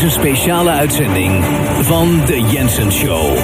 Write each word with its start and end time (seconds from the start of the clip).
deze 0.00 0.10
speciale 0.10 0.70
uitzending 0.70 1.44
van 1.80 2.20
de 2.26 2.40
Jensen 2.40 2.92
Show. 2.92 3.36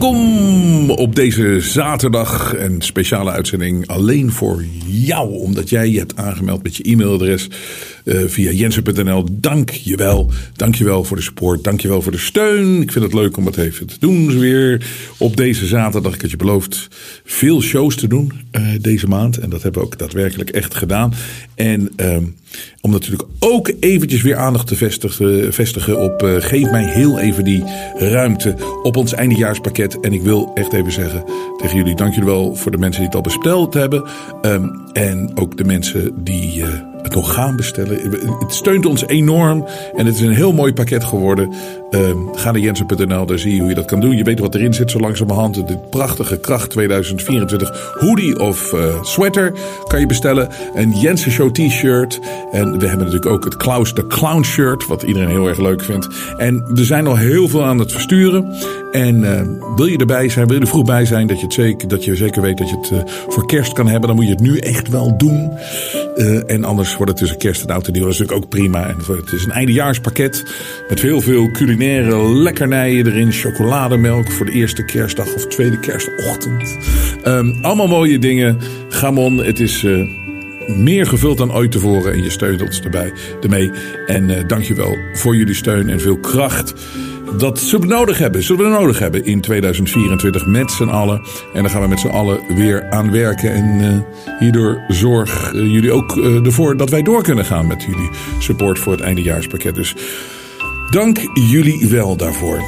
Welkom 0.00 0.90
op 0.90 1.14
deze 1.14 1.60
zaterdag. 1.60 2.54
Een 2.56 2.82
speciale 2.82 3.30
uitzending 3.30 3.86
alleen 3.86 4.32
voor 4.32 4.64
jou. 4.86 5.30
Omdat 5.30 5.68
jij 5.68 5.88
je 5.88 5.98
hebt 5.98 6.16
aangemeld 6.16 6.62
met 6.62 6.76
je 6.76 6.82
e-mailadres 6.82 7.48
uh, 8.04 8.20
via 8.26 8.50
jensen.nl. 8.50 9.24
Dank 9.32 9.70
je 9.70 9.96
wel. 9.96 10.30
Dank 10.56 10.74
je 10.74 10.84
wel 10.84 11.04
voor 11.04 11.16
de 11.16 11.22
support. 11.22 11.64
Dank 11.64 11.80
je 11.80 11.88
wel 11.88 12.02
voor 12.02 12.12
de 12.12 12.18
steun. 12.18 12.82
Ik 12.82 12.92
vind 12.92 13.04
het 13.04 13.14
leuk 13.14 13.36
om 13.36 13.46
het 13.46 13.56
even 13.56 13.86
te 13.86 13.96
doen 13.98 14.38
weer 14.38 14.86
op 15.18 15.36
deze 15.36 15.66
zaterdag. 15.66 16.14
Ik 16.14 16.20
had 16.20 16.30
je 16.30 16.36
beloofd 16.36 16.88
veel 17.24 17.62
shows 17.62 17.96
te 17.96 18.08
doen 18.08 18.32
uh, 18.52 18.62
deze 18.80 19.06
maand. 19.06 19.38
En 19.38 19.50
dat 19.50 19.62
hebben 19.62 19.80
we 19.80 19.86
ook 19.86 19.98
daadwerkelijk 19.98 20.50
echt 20.50 20.74
gedaan. 20.74 21.14
En 21.54 21.92
uh, 21.96 22.16
om 22.80 22.90
natuurlijk 22.90 23.28
ook 23.38 23.72
eventjes 23.80 24.22
weer 24.22 24.36
aandacht 24.36 24.66
te 24.66 24.76
vestigen, 24.76 25.52
vestigen 25.52 26.00
op 26.00 26.22
uh, 26.22 26.34
geef 26.38 26.70
mij 26.70 26.92
heel 26.92 27.18
even 27.18 27.44
die 27.44 27.64
ruimte 27.98 28.56
op 28.82 28.96
ons 28.96 29.12
eindejaarspakket. 29.12 29.89
En 30.00 30.12
ik 30.12 30.22
wil 30.22 30.50
echt 30.54 30.72
even 30.72 30.92
zeggen 30.92 31.24
tegen 31.56 31.76
jullie, 31.76 31.94
dank 31.94 32.14
jullie 32.14 32.28
wel 32.28 32.54
voor 32.54 32.70
de 32.70 32.78
mensen 32.78 33.00
die 33.00 33.08
het 33.08 33.16
al 33.16 33.22
besteld 33.22 33.74
hebben. 33.74 34.04
Um, 34.42 34.82
en 34.92 35.30
ook 35.34 35.56
de 35.56 35.64
mensen 35.64 36.24
die 36.24 36.58
uh, 36.58 36.89
nog 37.14 37.34
gaan 37.34 37.56
bestellen. 37.56 37.98
Het 38.38 38.54
steunt 38.54 38.86
ons 38.86 39.06
enorm 39.06 39.66
en 39.96 40.06
het 40.06 40.14
is 40.14 40.20
een 40.20 40.34
heel 40.34 40.52
mooi 40.52 40.72
pakket 40.72 41.04
geworden. 41.04 41.52
Uh, 41.90 42.00
ga 42.32 42.50
naar 42.50 42.60
jensen.nl, 42.60 43.26
daar 43.26 43.38
zie 43.38 43.54
je 43.54 43.60
hoe 43.60 43.68
je 43.68 43.74
dat 43.74 43.84
kan 43.84 44.00
doen. 44.00 44.16
Je 44.16 44.24
weet 44.24 44.38
wat 44.38 44.54
erin 44.54 44.74
zit 44.74 44.90
zo 44.90 44.98
langzamerhand. 44.98 45.54
De 45.54 45.78
prachtige 45.90 46.38
Kracht 46.38 46.70
2024 46.70 47.94
hoodie 47.98 48.40
of 48.40 48.72
uh, 48.72 49.02
sweater 49.02 49.52
kan 49.86 50.00
je 50.00 50.06
bestellen. 50.06 50.48
Een 50.74 50.90
Jensen 50.90 51.30
Show 51.30 51.50
t-shirt. 51.52 52.20
En 52.52 52.78
we 52.78 52.86
hebben 52.86 53.06
natuurlijk 53.06 53.32
ook 53.32 53.44
het 53.44 53.56
Klaus 53.56 53.94
de 53.94 54.06
Clown 54.06 54.42
shirt, 54.42 54.86
wat 54.86 55.02
iedereen 55.02 55.28
heel 55.28 55.48
erg 55.48 55.58
leuk 55.58 55.82
vindt. 55.82 56.08
En 56.36 56.64
er 56.74 56.84
zijn 56.84 57.06
al 57.06 57.16
heel 57.16 57.48
veel 57.48 57.64
aan 57.64 57.78
het 57.78 57.92
versturen. 57.92 58.54
En 58.92 59.22
uh, 59.22 59.40
wil 59.76 59.86
je 59.86 59.98
erbij 59.98 60.28
zijn, 60.28 60.46
wil 60.46 60.56
je 60.56 60.62
er 60.62 60.68
vroeg 60.68 60.84
bij 60.84 61.04
zijn, 61.04 61.26
dat 61.26 61.38
je, 61.38 61.44
het 61.44 61.54
zeker, 61.54 61.88
dat 61.88 62.04
je 62.04 62.16
zeker 62.16 62.42
weet 62.42 62.58
dat 62.58 62.68
je 62.68 62.76
het 62.76 62.90
uh, 62.90 62.98
voor 63.28 63.46
kerst 63.46 63.72
kan 63.72 63.86
hebben, 63.86 64.08
dan 64.08 64.16
moet 64.16 64.26
je 64.26 64.32
het 64.32 64.40
nu 64.40 64.58
echt 64.58 64.88
wel 64.88 65.16
doen. 65.16 65.52
Uh, 66.16 66.50
en 66.50 66.64
anders 66.64 66.94
wordt 67.00 67.12
het 67.12 67.20
tussen 67.20 67.38
kerst 67.38 67.62
en 67.62 67.74
oud 67.74 67.86
en 67.86 67.92
nieuw. 67.92 68.02
Dat 68.02 68.12
is 68.12 68.18
natuurlijk 68.18 68.44
ook 68.44 68.50
prima. 68.50 68.88
En 68.88 68.96
het 69.16 69.32
is 69.32 69.44
een 69.44 69.50
eindejaarspakket 69.50 70.44
met 70.88 71.00
heel 71.00 71.20
veel 71.20 71.50
culinaire 71.50 72.32
lekkernijen 72.32 73.06
erin. 73.06 73.32
Chocolademelk 73.32 74.30
voor 74.30 74.46
de 74.46 74.52
eerste 74.52 74.84
kerstdag 74.84 75.34
of 75.34 75.46
tweede 75.46 75.80
kerstochtend. 75.80 76.76
Um, 77.24 77.58
allemaal 77.62 77.88
mooie 77.88 78.18
dingen. 78.18 78.58
Gamon, 78.88 79.36
het 79.36 79.60
is 79.60 79.84
meer 80.66 81.06
gevuld 81.06 81.38
dan 81.38 81.52
ooit 81.52 81.72
tevoren. 81.72 82.12
En 82.12 82.22
je 82.22 82.30
steunt 82.30 82.62
ons 82.62 82.80
erbij, 82.80 83.12
ermee. 83.40 83.70
En 84.06 84.28
uh, 84.28 84.36
dankjewel 84.46 84.96
voor 85.12 85.36
jullie 85.36 85.54
steun 85.54 85.88
en 85.88 86.00
veel 86.00 86.18
kracht. 86.18 86.74
Dat 87.38 87.58
zullen 87.58 87.88
we 87.88 87.94
nodig 87.94 88.18
hebben, 88.18 88.42
zullen 88.42 88.64
we 88.64 88.78
nodig 88.78 88.98
hebben 88.98 89.24
in 89.24 89.40
2024 89.40 90.46
met 90.46 90.70
z'n 90.70 90.88
allen. 90.88 91.22
En 91.54 91.62
daar 91.62 91.70
gaan 91.70 91.82
we 91.82 91.88
met 91.88 92.00
z'n 92.00 92.08
allen 92.08 92.40
weer 92.54 92.90
aan 92.90 93.10
werken. 93.10 93.52
En 93.52 93.80
uh, 93.80 94.38
hierdoor 94.38 94.84
zorg 94.88 95.52
uh, 95.52 95.72
jullie 95.72 95.92
ook 95.92 96.16
uh, 96.16 96.46
ervoor 96.46 96.76
dat 96.76 96.90
wij 96.90 97.02
door 97.02 97.22
kunnen 97.22 97.44
gaan 97.44 97.66
met 97.66 97.82
jullie 97.82 98.10
support 98.38 98.78
voor 98.78 98.92
het 98.92 99.00
eindejaarspakket. 99.00 99.74
Dus 99.74 99.94
dank 100.90 101.18
jullie 101.34 101.88
wel 101.88 102.16
daarvoor. 102.16 102.62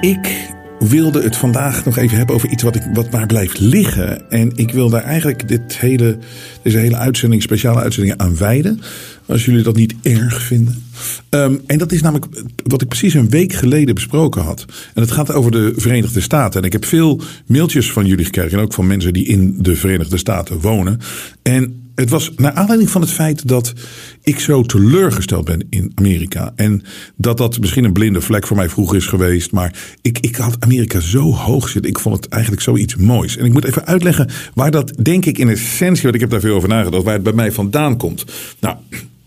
Ik 0.00 0.52
wilde 0.78 1.22
het 1.22 1.36
vandaag 1.36 1.84
nog 1.84 1.96
even 1.96 2.16
hebben 2.16 2.34
over 2.34 2.48
iets 2.48 2.62
wat, 2.62 2.76
ik, 2.76 2.82
wat 2.92 3.10
maar 3.10 3.26
blijft 3.26 3.58
liggen. 3.58 4.30
En 4.30 4.52
ik 4.54 4.72
wil 4.72 4.90
daar 4.90 5.02
eigenlijk 5.02 5.48
dit 5.48 5.78
hele, 5.78 6.18
deze 6.62 6.78
hele 6.78 6.96
uitzending, 6.96 7.42
speciale 7.42 7.80
uitzendingen 7.80 8.20
aan 8.20 8.36
wijden. 8.36 8.80
Als 9.26 9.44
jullie 9.44 9.62
dat 9.62 9.76
niet 9.76 9.94
erg 10.02 10.42
vinden. 10.42 10.82
Um, 11.30 11.60
en 11.66 11.78
dat 11.78 11.92
is 11.92 12.02
namelijk 12.02 12.26
wat 12.64 12.82
ik 12.82 12.88
precies 12.88 13.14
een 13.14 13.30
week 13.30 13.52
geleden 13.52 13.94
besproken 13.94 14.42
had. 14.42 14.64
En 14.94 15.02
het 15.02 15.10
gaat 15.10 15.32
over 15.32 15.50
de 15.50 15.72
Verenigde 15.76 16.20
Staten. 16.20 16.60
En 16.60 16.66
ik 16.66 16.72
heb 16.72 16.84
veel 16.84 17.20
mailtjes 17.46 17.92
van 17.92 18.06
jullie 18.06 18.24
gekregen. 18.24 18.58
En 18.58 18.64
ook 18.64 18.74
van 18.74 18.86
mensen 18.86 19.12
die 19.12 19.26
in 19.26 19.56
de 19.58 19.76
Verenigde 19.76 20.16
Staten 20.16 20.60
wonen. 20.60 21.00
En 21.42 21.84
het 21.94 22.10
was 22.10 22.32
naar 22.36 22.52
aanleiding 22.52 22.90
van 22.90 23.00
het 23.00 23.10
feit 23.10 23.48
dat 23.48 23.72
ik 24.22 24.40
zo 24.40 24.62
teleurgesteld 24.62 25.44
ben 25.44 25.66
in 25.70 25.92
Amerika. 25.94 26.52
En 26.56 26.82
dat 27.16 27.38
dat 27.38 27.60
misschien 27.60 27.84
een 27.84 27.92
blinde 27.92 28.20
vlek 28.20 28.46
voor 28.46 28.56
mij 28.56 28.68
vroeger 28.68 28.96
is 28.96 29.06
geweest. 29.06 29.52
Maar 29.52 29.74
ik, 30.02 30.18
ik 30.20 30.36
had 30.36 30.56
Amerika 30.58 31.00
zo 31.00 31.32
hoog 31.32 31.68
zitten. 31.68 31.90
Ik 31.90 31.98
vond 31.98 32.16
het 32.16 32.28
eigenlijk 32.28 32.62
zoiets 32.62 32.96
moois. 32.96 33.36
En 33.36 33.44
ik 33.44 33.52
moet 33.52 33.64
even 33.64 33.86
uitleggen 33.86 34.30
waar 34.54 34.70
dat, 34.70 34.92
denk 35.02 35.24
ik, 35.24 35.38
in 35.38 35.48
essentie, 35.48 36.02
want 36.02 36.14
ik 36.14 36.20
heb 36.20 36.30
daar 36.30 36.40
veel 36.40 36.56
over 36.56 36.68
nagedacht, 36.68 37.04
waar 37.04 37.14
het 37.14 37.22
bij 37.22 37.32
mij 37.32 37.52
vandaan 37.52 37.96
komt. 37.96 38.24
Nou, 38.60 38.76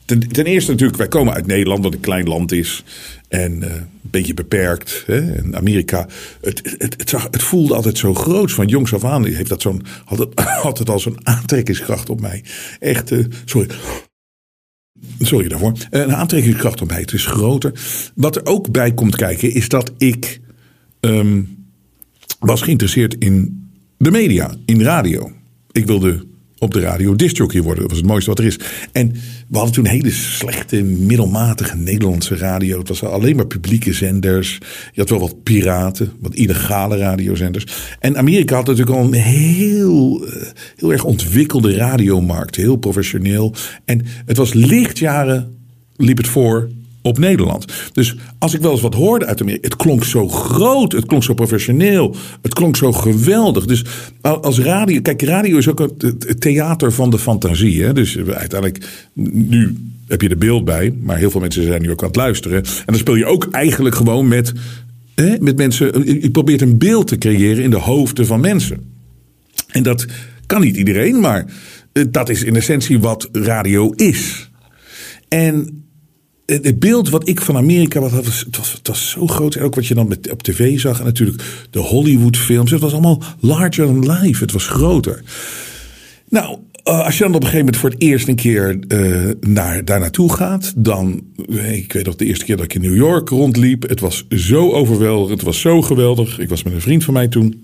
ten, 0.07 0.27
ten 0.27 0.45
eerste 0.45 0.71
natuurlijk, 0.71 0.97
wij 0.97 1.07
komen 1.07 1.33
uit 1.33 1.47
Nederland, 1.47 1.83
wat 1.83 1.93
een 1.93 1.99
klein 1.99 2.27
land 2.27 2.51
is. 2.51 2.83
En 3.27 3.51
uh, 3.63 3.73
een 3.73 3.87
beetje 4.01 4.33
beperkt. 4.33 5.03
Hè? 5.05 5.33
En 5.33 5.55
Amerika, 5.55 6.07
het, 6.41 6.75
het, 6.77 6.93
het, 6.97 7.09
zag, 7.09 7.27
het 7.31 7.43
voelde 7.43 7.75
altijd 7.75 7.97
zo 7.97 8.13
groot. 8.13 8.51
Van 8.51 8.67
jongs 8.67 8.93
af 8.93 9.03
aan 9.03 9.25
heeft 9.25 9.49
dat 9.49 9.61
zo'n, 9.61 9.83
had, 10.05 10.19
het, 10.19 10.39
had 10.67 10.77
het 10.77 10.89
al 10.89 10.99
zo'n 10.99 11.27
aantrekkingskracht 11.27 12.09
op 12.09 12.21
mij. 12.21 12.43
Echt, 12.79 13.11
uh, 13.11 13.25
sorry. 13.45 13.67
Sorry 15.19 15.47
daarvoor. 15.47 15.73
Een 15.89 16.15
aantrekkingskracht 16.15 16.81
op 16.81 16.87
mij. 16.87 16.99
Het 16.99 17.13
is 17.13 17.25
groter. 17.25 17.71
Wat 18.15 18.35
er 18.35 18.45
ook 18.45 18.71
bij 18.71 18.93
komt 18.93 19.15
kijken 19.15 19.53
is 19.53 19.69
dat 19.69 19.91
ik 19.97 20.39
um, 20.99 21.65
was 22.39 22.61
geïnteresseerd 22.61 23.15
in 23.19 23.67
de 23.97 24.11
media, 24.11 24.55
in 24.65 24.81
radio. 24.81 25.31
Ik 25.71 25.85
wilde 25.85 26.25
op 26.59 26.73
de 26.73 26.79
radio 26.79 27.15
discjockey 27.15 27.61
worden. 27.61 27.81
Dat 27.81 27.91
was 27.91 27.99
het 27.99 28.09
mooiste 28.09 28.29
wat 28.29 28.39
er 28.39 28.45
is. 28.45 28.59
En 28.91 29.11
we 29.47 29.57
hadden 29.57 29.73
toen 29.73 29.85
hele 29.85 30.11
slechte, 30.11 30.83
middelmatige 30.83 31.75
Nederlandse 31.75 32.35
radio. 32.35 32.79
Het 32.79 32.87
was 32.87 33.03
alleen 33.03 33.35
maar 33.35 33.47
publieke 33.47 33.93
zenders. 33.93 34.57
Je 34.93 34.99
had 34.99 35.09
wel 35.09 35.19
wat 35.19 35.43
piraten, 35.43 36.11
wat 36.19 36.35
illegale 36.35 36.97
radiozenders. 36.97 37.65
En 37.99 38.17
Amerika 38.17 38.55
had 38.55 38.65
natuurlijk 38.65 38.97
al 38.97 39.05
een 39.05 39.13
heel, 39.13 40.27
heel 40.75 40.91
erg 40.91 41.03
ontwikkelde 41.03 41.75
radiomarkt. 41.75 42.55
Heel 42.55 42.75
professioneel. 42.75 43.53
En 43.85 44.05
het 44.25 44.37
was 44.37 44.53
lichtjaren, 44.53 45.55
liep 45.95 46.17
het 46.17 46.27
voor 46.27 46.69
op 47.07 47.17
Nederland. 47.17 47.65
Dus 47.93 48.15
als 48.39 48.53
ik 48.53 48.61
wel 48.61 48.71
eens 48.71 48.81
wat 48.81 48.93
hoorde 48.93 49.25
uit 49.25 49.41
Amerika, 49.41 49.67
het 49.67 49.75
klonk 49.75 50.03
zo 50.03 50.27
groot, 50.27 50.91
het 50.91 51.05
klonk 51.05 51.23
zo 51.23 51.33
professioneel, 51.33 52.15
het 52.41 52.53
klonk 52.53 52.75
zo 52.75 52.91
geweldig. 52.91 53.65
Dus 53.65 53.83
als 54.21 54.59
radio, 54.59 55.01
kijk, 55.01 55.21
radio 55.21 55.57
is 55.57 55.67
ook 55.67 55.79
het 55.79 56.41
theater 56.41 56.91
van 56.91 57.09
de 57.09 57.19
fantasie. 57.19 57.83
Hè? 57.83 57.93
Dus 57.93 58.17
uiteindelijk, 58.17 59.07
nu 59.31 59.75
heb 60.07 60.21
je 60.21 60.29
er 60.29 60.37
beeld 60.37 60.65
bij, 60.65 60.93
maar 61.01 61.17
heel 61.17 61.31
veel 61.31 61.41
mensen 61.41 61.63
zijn 61.63 61.81
nu 61.81 61.91
ook 61.91 62.01
aan 62.01 62.07
het 62.07 62.15
luisteren. 62.15 62.57
En 62.63 62.83
dan 62.85 62.97
speel 62.97 63.15
je 63.15 63.25
ook 63.25 63.47
eigenlijk 63.51 63.95
gewoon 63.95 64.27
met, 64.27 64.53
hè, 65.15 65.35
met 65.39 65.57
mensen, 65.57 66.05
je 66.21 66.31
probeert 66.31 66.61
een 66.61 66.77
beeld 66.77 67.07
te 67.07 67.17
creëren 67.17 67.63
in 67.63 67.69
de 67.69 67.79
hoofden 67.79 68.25
van 68.25 68.39
mensen. 68.39 68.95
En 69.67 69.83
dat 69.83 70.05
kan 70.45 70.61
niet 70.61 70.77
iedereen, 70.77 71.19
maar 71.19 71.45
dat 72.09 72.29
is 72.29 72.43
in 72.43 72.55
essentie 72.55 72.99
wat 72.99 73.29
radio 73.31 73.91
is. 73.91 74.49
En 75.27 75.83
het 76.47 76.79
beeld 76.79 77.09
wat 77.09 77.27
ik 77.27 77.41
van 77.41 77.57
Amerika 77.57 77.99
wat 77.99 78.11
was, 78.11 78.39
het 78.39 78.57
was, 78.57 78.73
het 78.73 78.87
was 78.87 79.09
zo 79.09 79.27
groot. 79.27 79.55
En 79.55 79.63
ook 79.63 79.75
wat 79.75 79.87
je 79.87 79.93
dan 79.93 80.07
met, 80.07 80.31
op 80.31 80.43
tv 80.43 80.79
zag. 80.79 80.99
En 80.99 81.05
natuurlijk 81.05 81.43
de 81.69 81.79
Hollywood 81.79 82.37
films. 82.37 82.71
Het 82.71 82.81
was 82.81 82.91
allemaal 82.91 83.21
larger 83.39 83.85
than 83.85 84.11
life. 84.11 84.43
Het 84.43 84.51
was 84.51 84.67
groter. 84.67 85.23
Nou, 86.29 86.57
als 86.83 87.17
je 87.17 87.23
dan 87.23 87.33
op 87.33 87.41
een 87.41 87.47
gegeven 87.47 87.65
moment 87.65 87.77
voor 87.77 87.89
het 87.89 88.01
eerst 88.01 88.27
een 88.27 88.35
keer 88.35 88.79
uh, 88.87 89.31
naar, 89.39 89.85
daar 89.85 89.99
naartoe 89.99 90.33
gaat. 90.33 90.73
Dan, 90.75 91.21
ik 91.71 91.93
weet 91.93 92.05
nog 92.05 92.15
de 92.15 92.25
eerste 92.25 92.45
keer 92.45 92.55
dat 92.55 92.65
ik 92.65 92.73
in 92.73 92.81
New 92.81 92.95
York 92.95 93.29
rondliep. 93.29 93.89
Het 93.89 93.99
was 93.99 94.25
zo 94.29 94.71
overweldigend. 94.71 95.37
Het 95.37 95.47
was 95.47 95.61
zo 95.61 95.81
geweldig. 95.81 96.39
Ik 96.39 96.49
was 96.49 96.63
met 96.63 96.73
een 96.73 96.81
vriend 96.81 97.03
van 97.03 97.13
mij 97.13 97.27
toen. 97.27 97.63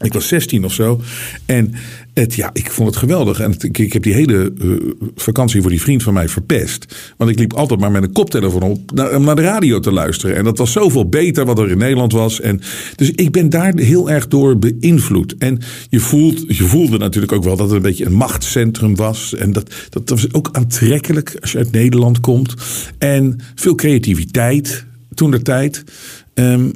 Ik 0.00 0.12
was 0.12 0.28
16 0.28 0.64
of 0.64 0.72
zo. 0.72 1.00
En 1.46 1.74
het, 2.14 2.34
ja, 2.34 2.50
ik 2.52 2.70
vond 2.70 2.88
het 2.88 2.96
geweldig. 2.96 3.40
En 3.40 3.54
ik, 3.58 3.78
ik, 3.78 3.92
heb 3.92 4.02
die 4.02 4.12
hele 4.12 4.52
uh, 4.62 4.76
vakantie 5.14 5.60
voor 5.60 5.70
die 5.70 5.80
vriend 5.80 6.02
van 6.02 6.14
mij 6.14 6.28
verpest. 6.28 7.14
Want 7.16 7.30
ik 7.30 7.38
liep 7.38 7.52
altijd 7.52 7.80
maar 7.80 7.90
met 7.90 8.02
een 8.02 8.12
koptelefoon 8.12 8.62
op 8.62 8.92
naar, 8.92 9.20
naar 9.20 9.36
de 9.36 9.42
radio 9.42 9.80
te 9.80 9.92
luisteren. 9.92 10.36
En 10.36 10.44
dat 10.44 10.58
was 10.58 10.72
zoveel 10.72 11.08
beter 11.08 11.44
wat 11.44 11.58
er 11.58 11.70
in 11.70 11.78
Nederland 11.78 12.12
was. 12.12 12.40
En, 12.40 12.60
dus 12.96 13.10
ik 13.10 13.32
ben 13.32 13.50
daar 13.50 13.72
heel 13.76 14.10
erg 14.10 14.28
door 14.28 14.58
beïnvloed. 14.58 15.34
En 15.38 15.58
je, 15.88 16.00
voelt, 16.00 16.56
je 16.56 16.64
voelde 16.64 16.98
natuurlijk 16.98 17.32
ook 17.32 17.44
wel 17.44 17.56
dat 17.56 17.66
het 17.66 17.76
een 17.76 17.82
beetje 17.82 18.06
een 18.06 18.12
machtscentrum 18.12 18.96
was. 18.96 19.34
En 19.34 19.52
dat, 19.52 19.74
dat 19.90 20.08
was 20.08 20.32
ook 20.32 20.48
aantrekkelijk 20.52 21.36
als 21.40 21.52
je 21.52 21.58
uit 21.58 21.72
Nederland 21.72 22.20
komt. 22.20 22.54
En 22.98 23.40
veel 23.54 23.74
creativiteit 23.74 24.84
toen 25.14 25.30
de 25.30 25.42
tijd. 25.42 25.84
Um, 26.34 26.72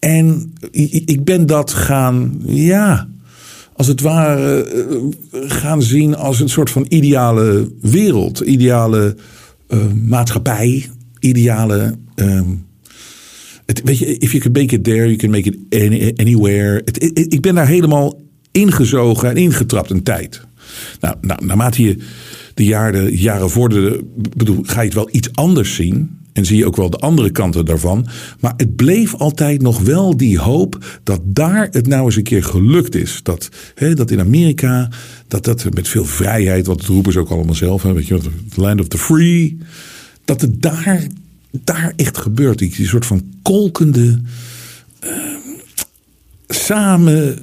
en 0.00 0.52
ik 1.04 1.24
ben 1.24 1.46
dat 1.46 1.72
gaan, 1.72 2.40
ja, 2.44 3.08
als 3.72 3.86
het 3.86 4.00
ware 4.00 4.66
gaan 5.32 5.82
zien 5.82 6.16
als 6.16 6.40
een 6.40 6.48
soort 6.48 6.70
van 6.70 6.86
ideale 6.88 7.72
wereld, 7.80 8.40
ideale 8.40 9.16
uh, 9.68 9.78
maatschappij, 9.92 10.88
ideale. 11.18 11.94
Um, 12.14 12.66
het, 13.66 13.82
weet 13.84 13.98
je, 13.98 14.18
if 14.18 14.32
you 14.32 14.42
can 14.42 14.52
make 14.52 14.74
it 14.74 14.84
there, 14.84 15.04
you 15.04 15.16
can 15.16 15.30
make 15.30 15.48
it 15.68 16.18
anywhere. 16.18 16.82
Het, 16.84 17.02
ik 17.32 17.40
ben 17.40 17.54
daar 17.54 17.66
helemaal 17.66 18.20
ingezogen 18.50 19.28
en 19.28 19.36
ingetrapt 19.36 19.90
een 19.90 20.02
tijd. 20.02 20.40
Nou, 21.00 21.16
nou 21.20 21.46
naarmate 21.46 21.82
je 21.82 21.96
de 22.54 22.64
jaren, 22.64 23.16
jaren 23.16 23.50
vorderden, 23.50 24.10
bedoel, 24.36 24.60
ga 24.62 24.80
je 24.80 24.86
het 24.86 24.94
wel 24.94 25.08
iets 25.12 25.32
anders 25.32 25.74
zien. 25.74 26.19
En 26.32 26.46
zie 26.46 26.56
je 26.56 26.66
ook 26.66 26.76
wel 26.76 26.90
de 26.90 26.98
andere 26.98 27.30
kanten 27.30 27.64
daarvan. 27.64 28.06
Maar 28.40 28.54
het 28.56 28.76
bleef 28.76 29.14
altijd 29.14 29.62
nog 29.62 29.80
wel 29.80 30.16
die 30.16 30.38
hoop 30.38 31.00
dat 31.02 31.20
daar 31.24 31.68
het 31.70 31.86
nou 31.86 32.04
eens 32.04 32.16
een 32.16 32.22
keer 32.22 32.44
gelukt 32.44 32.94
is. 32.94 33.20
Dat, 33.22 33.48
hè, 33.74 33.94
dat 33.94 34.10
in 34.10 34.20
Amerika, 34.20 34.88
dat 35.28 35.44
dat 35.44 35.74
met 35.74 35.88
veel 35.88 36.04
vrijheid, 36.04 36.66
wat 36.66 36.84
roepen 36.84 37.12
ze 37.12 37.18
ook 37.18 37.30
allemaal 37.30 37.54
zelf, 37.54 37.82
hè, 37.82 37.92
weet 37.92 38.06
je, 38.06 38.18
the 38.54 38.60
land 38.60 38.80
of 38.80 38.88
the 38.88 38.98
free. 38.98 39.58
Dat 40.24 40.40
het 40.40 40.62
daar, 40.62 41.06
daar 41.50 41.92
echt 41.96 42.18
gebeurt. 42.18 42.58
Die, 42.58 42.74
die 42.76 42.86
soort 42.86 43.06
van 43.06 43.22
kolkende, 43.42 44.20
uh, 45.04 45.10
samen 46.48 47.38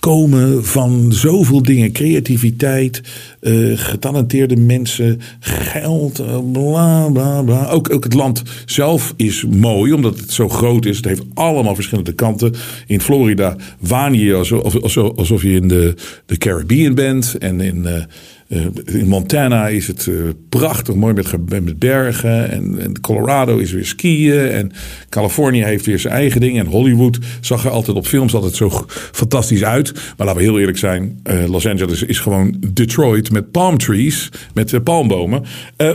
komen 0.00 0.64
van 0.64 1.12
zoveel 1.12 1.62
dingen. 1.62 1.92
Creativiteit, 1.92 3.02
uh, 3.40 3.78
getalenteerde 3.78 4.56
mensen, 4.56 5.20
geld, 5.40 6.20
uh, 6.20 6.38
bla 6.52 7.08
bla 7.08 7.42
bla. 7.42 7.68
Ook, 7.68 7.92
ook 7.92 8.04
het 8.04 8.14
land 8.14 8.42
zelf 8.66 9.14
is 9.16 9.44
mooi, 9.44 9.92
omdat 9.92 10.18
het 10.18 10.32
zo 10.32 10.48
groot 10.48 10.84
is. 10.84 10.96
Het 10.96 11.06
heeft 11.06 11.24
allemaal 11.34 11.74
verschillende 11.74 12.12
kanten. 12.12 12.54
In 12.86 13.00
Florida 13.00 13.56
waan 13.78 14.14
je 14.14 14.34
alsof, 14.34 14.82
alsof, 14.82 15.16
alsof 15.16 15.42
je 15.42 15.50
in 15.52 15.68
de, 15.68 15.94
de 16.26 16.36
Caribbean 16.36 16.94
bent. 16.94 17.36
En 17.38 17.60
in... 17.60 17.82
Uh, 17.86 18.02
uh, 18.48 18.66
in 18.84 19.08
Montana 19.08 19.68
is 19.68 19.86
het 19.86 20.06
uh, 20.06 20.28
prachtig 20.48 20.94
mooi 20.94 21.14
met, 21.14 21.78
bergen. 21.78 22.50
En, 22.50 22.78
en, 22.80 23.00
Colorado 23.00 23.56
is 23.56 23.72
weer 23.72 23.86
skiën. 23.86 24.50
En 24.50 24.72
Californië 25.08 25.64
heeft 25.64 25.86
weer 25.86 25.98
zijn 25.98 26.14
eigen 26.14 26.40
ding. 26.40 26.58
En 26.58 26.66
Hollywood 26.66 27.18
zag 27.40 27.64
er 27.64 27.70
altijd 27.70 27.96
op 27.96 28.06
films 28.06 28.34
altijd 28.34 28.54
zo 28.54 28.86
fantastisch 29.12 29.64
uit. 29.64 29.92
Maar 29.92 30.26
laten 30.26 30.36
we 30.36 30.42
heel 30.42 30.58
eerlijk 30.58 30.78
zijn. 30.78 31.20
Uh, 31.24 31.48
Los 31.48 31.66
Angeles 31.66 32.02
is 32.02 32.18
gewoon 32.18 32.56
Detroit 32.72 33.30
met 33.30 33.50
palm 33.50 33.78
trees. 33.78 34.28
Met 34.54 34.84
palmbomen. 34.84 35.44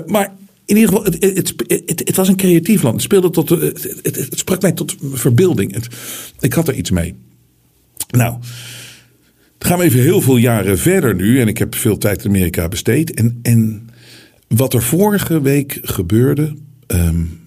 maar 0.05 0.31
in 0.65 0.75
ieder 0.77 0.89
geval, 0.89 1.03
het, 1.03 1.23
het, 1.23 1.53
het, 1.67 2.01
het, 2.05 2.15
was 2.15 2.27
een 2.27 2.35
creatief 2.35 2.81
land. 2.83 2.95
Het, 2.95 3.03
speelde 3.03 3.29
tot, 3.29 3.49
het, 3.49 4.29
sprak 4.31 4.61
mij 4.61 4.71
tot 4.71 4.95
verbeelding. 5.13 5.87
ik 6.39 6.53
had 6.53 6.67
er 6.67 6.73
iets 6.73 6.91
mee. 6.91 7.15
Nou... 8.09 8.35
Gaan 9.63 9.77
we 9.77 9.83
even 9.83 10.01
heel 10.01 10.21
veel 10.21 10.37
jaren 10.37 10.77
verder 10.77 11.15
nu. 11.15 11.39
En 11.39 11.47
ik 11.47 11.57
heb 11.57 11.75
veel 11.75 11.97
tijd 11.97 12.23
in 12.23 12.29
Amerika 12.29 12.67
besteed. 12.67 13.13
En, 13.13 13.39
en 13.41 13.89
wat 14.47 14.73
er 14.73 14.81
vorige 14.81 15.41
week 15.41 15.79
gebeurde. 15.81 16.55
Um, 16.87 17.41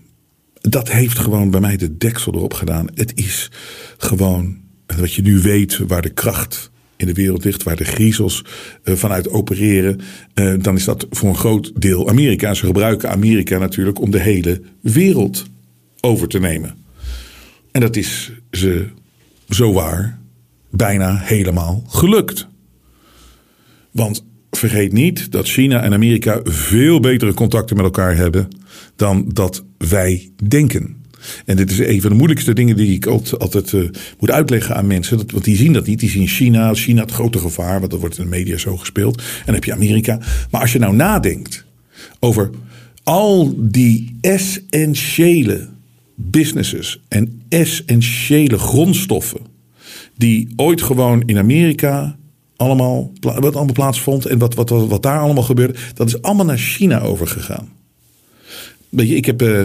dat 0.60 0.92
heeft 0.92 1.18
gewoon 1.18 1.50
bij 1.50 1.60
mij 1.60 1.76
de 1.76 1.96
deksel 1.96 2.34
erop 2.34 2.54
gedaan. 2.54 2.88
Het 2.94 3.12
is 3.14 3.50
gewoon 3.98 4.56
wat 4.96 5.12
je 5.12 5.22
nu 5.22 5.40
weet 5.40 5.78
waar 5.86 6.02
de 6.02 6.10
kracht 6.10 6.70
in 6.96 7.06
de 7.06 7.12
wereld 7.12 7.44
ligt, 7.44 7.62
waar 7.62 7.76
de 7.76 7.84
griezels 7.84 8.44
uh, 8.84 8.94
vanuit 8.94 9.28
opereren, 9.28 10.00
uh, 10.34 10.54
dan 10.60 10.76
is 10.76 10.84
dat 10.84 11.06
voor 11.10 11.28
een 11.28 11.36
groot 11.36 11.72
deel 11.80 12.08
Amerika. 12.08 12.54
Ze 12.54 12.66
gebruiken 12.66 13.10
Amerika 13.10 13.58
natuurlijk 13.58 14.00
om 14.00 14.10
de 14.10 14.20
hele 14.20 14.60
wereld 14.80 15.44
over 16.00 16.28
te 16.28 16.38
nemen. 16.38 16.74
En 17.72 17.80
dat 17.80 17.96
is 17.96 18.32
ze 18.50 18.86
zo 19.48 19.72
waar 19.72 20.24
bijna 20.76 21.16
helemaal 21.16 21.84
gelukt. 21.88 22.48
Want 23.90 24.24
vergeet 24.50 24.92
niet 24.92 25.32
dat 25.32 25.46
China 25.46 25.82
en 25.82 25.92
Amerika 25.92 26.40
veel 26.44 27.00
betere 27.00 27.34
contacten 27.34 27.76
met 27.76 27.84
elkaar 27.84 28.16
hebben 28.16 28.48
dan 28.96 29.24
dat 29.32 29.64
wij 29.78 30.30
denken. 30.48 31.04
En 31.44 31.56
dit 31.56 31.70
is 31.70 31.78
een 31.78 32.00
van 32.00 32.10
de 32.10 32.16
moeilijkste 32.16 32.52
dingen 32.52 32.76
die 32.76 32.94
ik 32.94 33.06
altijd, 33.06 33.72
uh, 33.72 33.88
moet 34.18 34.30
uitleggen 34.30 34.76
aan 34.76 34.86
mensen. 34.86 35.16
Dat, 35.16 35.30
want 35.30 35.44
die 35.44 35.56
zien 35.56 35.72
dat 35.72 35.86
niet. 35.86 36.00
Die 36.00 36.10
zien 36.10 36.26
China, 36.26 36.74
China 36.74 37.00
het 37.00 37.10
grote 37.10 37.38
gevaar, 37.38 37.78
want 37.78 37.90
dat 37.90 38.00
wordt 38.00 38.18
in 38.18 38.24
de 38.24 38.30
media 38.30 38.56
zo 38.56 38.76
gespeeld. 38.76 39.18
En 39.18 39.42
dan 39.44 39.54
heb 39.54 39.64
je 39.64 39.72
Amerika. 39.72 40.18
Maar 40.50 40.60
als 40.60 40.72
je 40.72 40.78
nou 40.78 40.94
nadenkt 40.94 41.64
over 42.18 42.50
al 43.02 43.54
die 43.56 44.16
essentiële 44.20 45.68
businesses 46.14 47.00
en 47.08 47.42
essentiële 47.48 48.58
grondstoffen 48.58 49.40
die 50.16 50.48
ooit 50.56 50.82
gewoon 50.82 51.22
in 51.26 51.38
Amerika 51.38 52.16
allemaal, 52.56 53.12
wat 53.20 53.56
allemaal 53.56 53.74
plaatsvond 53.74 54.26
en 54.26 54.38
wat, 54.38 54.54
wat, 54.54 54.68
wat, 54.68 55.02
daar 55.02 55.20
allemaal 55.20 55.42
gebeurde, 55.42 55.74
dat 55.94 56.06
is 56.06 56.22
allemaal 56.22 56.44
naar 56.44 56.58
China 56.58 57.00
overgegaan. 57.00 57.68
Weet 58.88 59.08
je, 59.08 59.14
ik 59.14 59.24
heb 59.24 59.42
uh, 59.42 59.62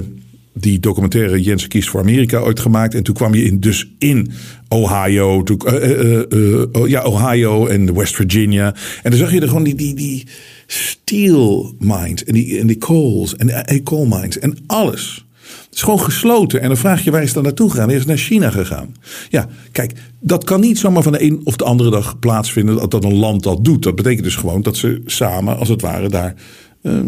die 0.53 0.80
documentaire 0.80 1.42
Jens 1.42 1.68
kiest 1.68 1.89
voor 1.89 2.00
Amerika 2.00 2.39
ooit 2.39 2.59
gemaakt. 2.59 2.95
En 2.95 3.03
toen 3.03 3.15
kwam 3.15 3.33
je 3.33 3.44
in, 3.44 3.59
dus 3.59 3.92
in 4.00 4.31
Ohio, 4.68 5.44
toen, 5.44 5.62
uh, 5.65 6.21
uh, 6.30 6.88
ja, 6.88 7.04
Ohio 7.04 7.68
en 7.68 7.94
West 7.94 8.15
Virginia. 8.15 8.75
En 9.04 9.12
dan 9.12 9.19
zag 9.19 9.33
je 9.33 9.42
er 9.42 9.47
gewoon 9.47 9.63
die, 9.63 9.75
die, 9.75 9.95
die 9.95 10.27
steel 10.68 11.75
mines 11.80 12.24
en 12.24 12.33
die, 12.33 12.59
en 12.59 12.68
die 12.68 12.77
coals 12.77 13.36
en 13.36 13.47
de 13.47 13.83
coal 13.83 14.06
mines 14.06 14.39
en 14.39 14.57
alles. 14.68 15.25
Het 15.71 15.79
is 15.79 15.85
gewoon 15.85 16.01
gesloten. 16.01 16.62
En 16.62 16.68
dan 16.68 16.77
vraag 16.77 17.03
je 17.03 17.12
waar 17.12 17.23
is 17.23 17.33
dan 17.33 17.44
naartoe 17.44 17.69
gegaan? 17.69 17.89
Is 17.89 17.97
het 17.97 18.07
naar 18.07 18.18
China 18.18 18.50
gegaan? 18.50 18.95
Ja, 19.29 19.47
kijk, 19.71 19.94
dat 20.19 20.44
kan 20.44 20.59
niet 20.59 20.79
zomaar 20.79 21.03
van 21.03 21.12
de 21.12 21.23
een 21.23 21.41
of 21.44 21.56
de 21.56 21.63
andere 21.63 21.89
dag 21.89 22.19
plaatsvinden 22.19 22.89
dat, 22.89 23.03
een 23.03 23.15
land 23.15 23.44
dat 23.44 23.65
doet. 23.65 23.83
Dat 23.83 23.95
betekent 23.95 24.23
dus 24.23 24.35
gewoon 24.35 24.62
dat 24.62 24.77
ze 24.77 25.01
samen, 25.06 25.57
als 25.57 25.69
het 25.69 25.81
ware, 25.81 26.09
daar 26.09 26.35
uh, 26.81 27.00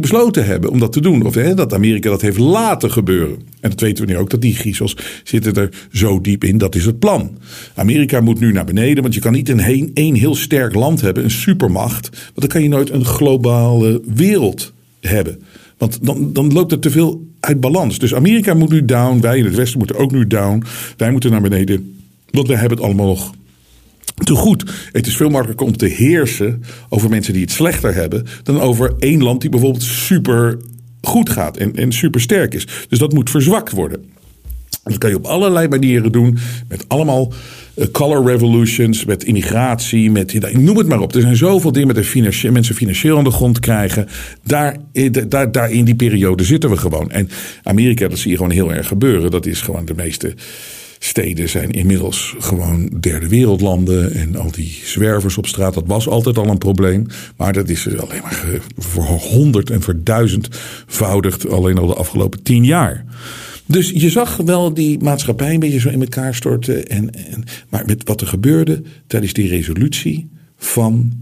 besloten 0.00 0.46
hebben 0.46 0.70
om 0.70 0.78
dat 0.78 0.92
te 0.92 1.00
doen. 1.00 1.26
Of 1.26 1.34
hè, 1.34 1.54
dat 1.54 1.74
Amerika 1.74 2.10
dat 2.10 2.20
heeft 2.20 2.38
laten 2.38 2.92
gebeuren. 2.92 3.36
En 3.60 3.70
dat 3.70 3.80
weten 3.80 4.06
we 4.06 4.12
nu 4.12 4.18
ook, 4.18 4.30
dat 4.30 4.42
die 4.42 4.54
griezels 4.54 4.96
zitten 5.24 5.54
er 5.54 5.86
zo 5.92 6.20
diep 6.20 6.44
in. 6.44 6.58
Dat 6.58 6.74
is 6.74 6.84
het 6.84 6.98
plan. 6.98 7.38
Amerika 7.74 8.20
moet 8.20 8.40
nu 8.40 8.52
naar 8.52 8.64
beneden, 8.64 9.02
want 9.02 9.14
je 9.14 9.20
kan 9.20 9.32
niet 9.32 9.48
een 9.48 9.90
één 9.94 10.14
heel 10.14 10.34
sterk 10.34 10.74
land 10.74 11.00
hebben, 11.00 11.24
een 11.24 11.30
supermacht. 11.30 12.08
Want 12.08 12.40
dan 12.40 12.48
kan 12.48 12.62
je 12.62 12.68
nooit 12.68 12.90
een 12.90 13.04
globale 13.04 14.02
wereld 14.14 14.72
hebben. 15.00 15.42
Want 15.78 15.98
dan, 16.02 16.32
dan 16.32 16.52
loopt 16.52 16.70
het 16.70 16.82
te 16.82 16.90
veel 16.90 17.27
balans. 17.56 17.98
Dus 17.98 18.14
Amerika 18.14 18.54
moet 18.54 18.70
nu 18.70 18.84
down. 18.84 19.20
Wij 19.20 19.38
in 19.38 19.44
het 19.44 19.54
Westen 19.54 19.78
moeten 19.78 19.96
ook 19.96 20.10
nu 20.10 20.26
down. 20.26 20.62
Wij 20.96 21.10
moeten 21.10 21.30
naar 21.30 21.40
beneden. 21.40 22.00
Want 22.30 22.48
wij 22.48 22.56
hebben 22.56 22.78
het 22.78 22.86
allemaal 22.86 23.06
nog 23.06 23.34
te 24.14 24.34
goed. 24.34 24.70
Het 24.92 25.06
is 25.06 25.16
veel 25.16 25.30
makkelijker 25.30 25.66
om 25.66 25.76
te 25.76 25.86
heersen 25.86 26.62
over 26.88 27.10
mensen 27.10 27.32
die 27.32 27.42
het 27.42 27.50
slechter 27.50 27.94
hebben. 27.94 28.26
dan 28.42 28.60
over 28.60 28.94
één 28.98 29.22
land 29.22 29.40
die 29.40 29.50
bijvoorbeeld 29.50 29.82
super 29.82 30.58
goed 31.02 31.30
gaat 31.30 31.56
en, 31.56 31.74
en 31.74 31.92
super 31.92 32.20
sterk 32.20 32.54
is. 32.54 32.66
Dus 32.88 32.98
dat 32.98 33.12
moet 33.12 33.30
verzwakt 33.30 33.72
worden. 33.72 34.04
Dat 34.88 34.98
kan 34.98 35.10
je 35.10 35.16
op 35.16 35.26
allerlei 35.26 35.68
manieren 35.68 36.12
doen. 36.12 36.38
Met 36.68 36.84
allemaal 36.88 37.32
uh, 37.74 37.86
color 37.92 38.26
revolutions, 38.26 39.04
met 39.04 39.24
immigratie, 39.24 40.10
met 40.10 40.52
noem 40.52 40.76
het 40.76 40.88
maar 40.88 41.00
op. 41.00 41.14
Er 41.14 41.20
zijn 41.20 41.36
zoveel 41.36 41.72
dingen 41.72 41.94
met 41.94 42.06
financieel, 42.06 42.52
mensen 42.52 42.74
financieel 42.74 43.18
aan 43.18 43.24
de 43.24 43.30
grond 43.30 43.60
krijgen. 43.60 44.08
Daar, 44.44 44.76
eh, 44.92 45.12
daar, 45.28 45.52
daar 45.52 45.70
in 45.70 45.84
die 45.84 45.96
periode 45.96 46.44
zitten 46.44 46.70
we 46.70 46.76
gewoon. 46.76 47.10
En 47.10 47.28
Amerika, 47.62 48.08
dat 48.08 48.18
zie 48.18 48.30
je 48.30 48.36
gewoon 48.36 48.52
heel 48.52 48.72
erg 48.72 48.86
gebeuren. 48.86 49.30
Dat 49.30 49.46
is 49.46 49.60
gewoon 49.60 49.84
de 49.84 49.94
meeste 49.94 50.34
steden 50.98 51.48
zijn 51.48 51.70
inmiddels 51.70 52.34
gewoon 52.38 52.90
derde 53.00 53.28
wereldlanden. 53.28 54.14
En 54.14 54.36
al 54.36 54.50
die 54.50 54.80
zwervers 54.84 55.38
op 55.38 55.46
straat, 55.46 55.74
dat 55.74 55.86
was 55.86 56.08
altijd 56.08 56.38
al 56.38 56.46
een 56.46 56.58
probleem. 56.58 57.06
Maar 57.36 57.52
dat 57.52 57.68
is 57.68 57.88
alleen 57.88 58.22
maar 58.22 58.44
voor 58.76 59.04
honderd 59.04 59.70
en 59.70 59.80
verduizendvoudigd 59.80 61.48
alleen 61.48 61.78
al 61.78 61.86
de 61.86 61.94
afgelopen 61.94 62.42
tien 62.42 62.64
jaar. 62.64 63.04
Dus 63.68 63.90
je 63.90 64.10
zag 64.10 64.36
wel 64.36 64.74
die 64.74 64.98
maatschappij 64.98 65.54
een 65.54 65.60
beetje 65.60 65.80
zo 65.80 65.88
in 65.88 66.00
elkaar 66.00 66.34
storten. 66.34 66.88
En, 66.88 67.14
en, 67.14 67.44
maar 67.68 67.84
met 67.86 68.04
wat 68.04 68.20
er 68.20 68.26
gebeurde 68.26 68.82
tijdens 69.06 69.32
die 69.32 69.48
resolutie 69.48 70.28
van, 70.56 71.12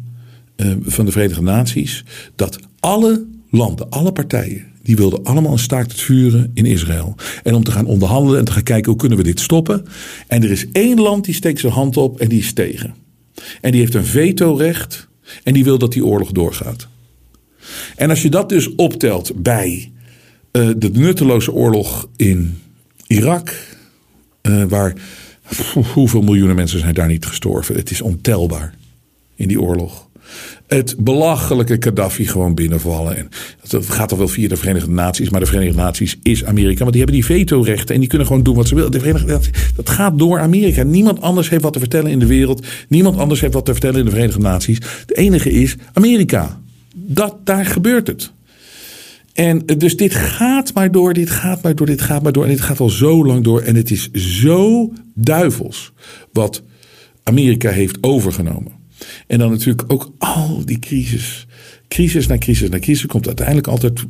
uh, 0.57 0.73
van 0.83 1.05
de 1.05 1.13
Verenigde 1.13 1.43
Naties. 1.43 2.05
Dat 2.37 2.59
alle 2.81 3.27
landen, 3.51 3.91
alle 3.91 4.13
partijen, 4.13 4.65
die 4.83 4.97
wilden 4.97 5.25
allemaal 5.25 5.53
een 5.53 5.59
staakt 5.59 5.93
het 5.93 6.01
vuren 6.01 6.51
in 6.55 6.67
Israël. 6.67 7.15
En 7.43 7.55
om 7.55 7.65
te 7.65 7.71
gaan 7.71 7.87
onderhandelen 7.87 8.39
en 8.39 8.45
te 8.45 8.53
gaan 8.53 8.63
kijken 8.63 8.91
hoe 8.91 9.01
kunnen 9.01 9.19
we 9.19 9.25
dit 9.25 9.41
stoppen. 9.41 9.85
En 10.27 10.43
er 10.43 10.51
is 10.51 10.67
één 10.73 11.01
land 11.01 11.25
die 11.25 11.35
steekt 11.35 11.61
zijn 11.61 11.73
hand 11.73 11.97
op 11.97 12.21
en 12.21 12.29
die 12.29 12.39
is 12.39 12.53
tegen. 12.53 12.95
En 13.61 13.71
die 13.71 13.81
heeft 13.81 13.95
een 13.95 14.05
vetorecht 14.05 15.09
en 15.43 15.53
die 15.53 15.65
wil 15.65 15.79
dat 15.79 15.93
die 15.93 16.05
oorlog 16.05 16.33
doorgaat. 16.33 16.89
En 17.97 18.11
als 18.11 18.23
je 18.23 18.29
dat 18.29 18.49
dus 18.49 18.75
optelt 18.75 19.43
bij 19.43 19.93
uh, 20.57 20.71
de 20.77 20.91
nutteloze 20.93 21.53
oorlog 21.53 22.09
in 22.17 22.59
Irak, 23.07 23.55
uh, 24.43 24.65
waar 24.65 24.95
hoeveel 25.95 26.23
miljoenen 26.23 26.57
mensen 26.57 26.79
zijn 26.79 26.95
daar 26.95 27.09
niet 27.09 27.27
gestorven? 27.27 27.75
Het 27.75 27.91
is 27.91 28.01
ontelbaar 28.01 28.75
in 29.35 29.49
die 29.49 29.61
oorlog. 29.61 30.09
Het 30.67 30.95
belachelijke 30.99 31.77
Gaddafi 31.81 32.27
gewoon 32.27 32.55
binnenvallen. 32.55 33.17
En 33.17 33.29
dat 33.69 33.87
gaat 33.87 34.09
toch 34.09 34.19
wel 34.19 34.29
via 34.29 34.49
de 34.49 34.57
Verenigde 34.57 34.91
Naties. 34.91 35.31
Maar 35.31 35.41
de 35.41 35.47
Verenigde 35.47 35.77
Naties 35.77 36.19
is 36.23 36.45
Amerika. 36.45 36.79
Want 36.79 36.93
die 36.93 37.03
hebben 37.03 37.21
die 37.21 37.25
vetorechten. 37.25 37.95
En 37.95 38.01
die 38.01 38.09
kunnen 38.09 38.27
gewoon 38.27 38.43
doen 38.43 38.55
wat 38.55 38.69
ze 38.69 38.75
willen. 38.75 38.91
De 38.91 38.99
Verenigde 38.99 39.41
dat 39.77 39.91
gaat 39.91 40.19
door 40.19 40.41
Amerika. 40.41 40.83
Niemand 40.83 41.21
anders 41.21 41.49
heeft 41.49 41.63
wat 41.63 41.73
te 41.73 41.79
vertellen 41.79 42.11
in 42.11 42.19
de 42.19 42.27
wereld. 42.27 42.67
Niemand 42.89 43.17
anders 43.17 43.41
heeft 43.41 43.55
wat 43.55 43.65
te 43.65 43.73
vertellen 43.73 43.99
in 43.99 44.05
de 44.05 44.11
Verenigde 44.11 44.41
Naties. 44.41 44.79
De 45.07 45.15
enige 45.15 45.51
is 45.51 45.77
Amerika. 45.93 46.61
Dat, 46.95 47.37
daar 47.45 47.67
gebeurt 47.67 48.07
het. 48.07 48.33
En 49.37 49.67
dus 49.79 49.97
dit 49.97 50.15
gaat 50.15 50.75
maar 50.75 50.91
door, 50.91 51.13
dit 51.13 51.31
gaat 51.31 51.63
maar 51.63 51.75
door, 51.75 51.87
dit 51.87 52.01
gaat 52.01 52.23
maar 52.23 52.33
door. 52.33 52.45
En 52.45 52.51
dit 52.51 52.61
gaat 52.61 52.81
al 52.81 52.91
zo 52.91 53.25
lang 53.25 53.45
door. 53.45 53.61
En 53.61 53.75
het 53.75 53.91
is 53.91 54.11
zo 54.13 54.93
duivels 55.15 55.93
wat 56.33 56.63
Amerika 57.23 57.71
heeft 57.71 57.99
overgenomen. 58.01 58.73
En 59.27 59.39
dan 59.39 59.51
natuurlijk 59.51 59.93
ook 59.93 60.13
al 60.19 60.63
die 60.65 60.79
crisis. 60.79 61.47
crisis 61.89 62.27
na 62.27 62.39
crisis 62.39 62.69
na 62.69 62.79
crisis 62.79 63.07
komt 63.07 63.27
uiteindelijk 63.27 63.67
altijd 63.67 64.05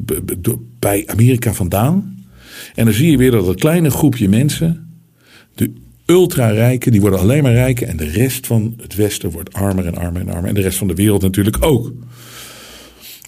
bij 0.78 1.04
Amerika 1.06 1.52
vandaan. 1.52 2.25
En 2.75 2.85
dan 2.85 2.95
zie 2.95 3.11
je 3.11 3.16
weer 3.16 3.30
dat 3.30 3.49
een 3.49 3.54
kleine 3.54 3.90
groepje 3.90 4.28
mensen, 4.28 4.99
de 5.54 5.73
ultra-rijken, 6.04 6.92
die 6.92 7.00
worden 7.00 7.21
alleen 7.21 7.42
maar 7.42 7.52
rijker. 7.52 7.88
En 7.88 7.97
de 7.97 8.11
rest 8.11 8.47
van 8.47 8.75
het 8.76 8.95
Westen 8.95 9.30
wordt 9.30 9.52
armer 9.52 9.87
en 9.87 9.97
armer 9.97 10.21
en 10.21 10.28
armer. 10.28 10.49
En 10.49 10.54
de 10.54 10.61
rest 10.61 10.78
van 10.78 10.88
de 10.88 10.95
wereld 10.95 11.23
natuurlijk 11.23 11.64
ook. 11.64 11.92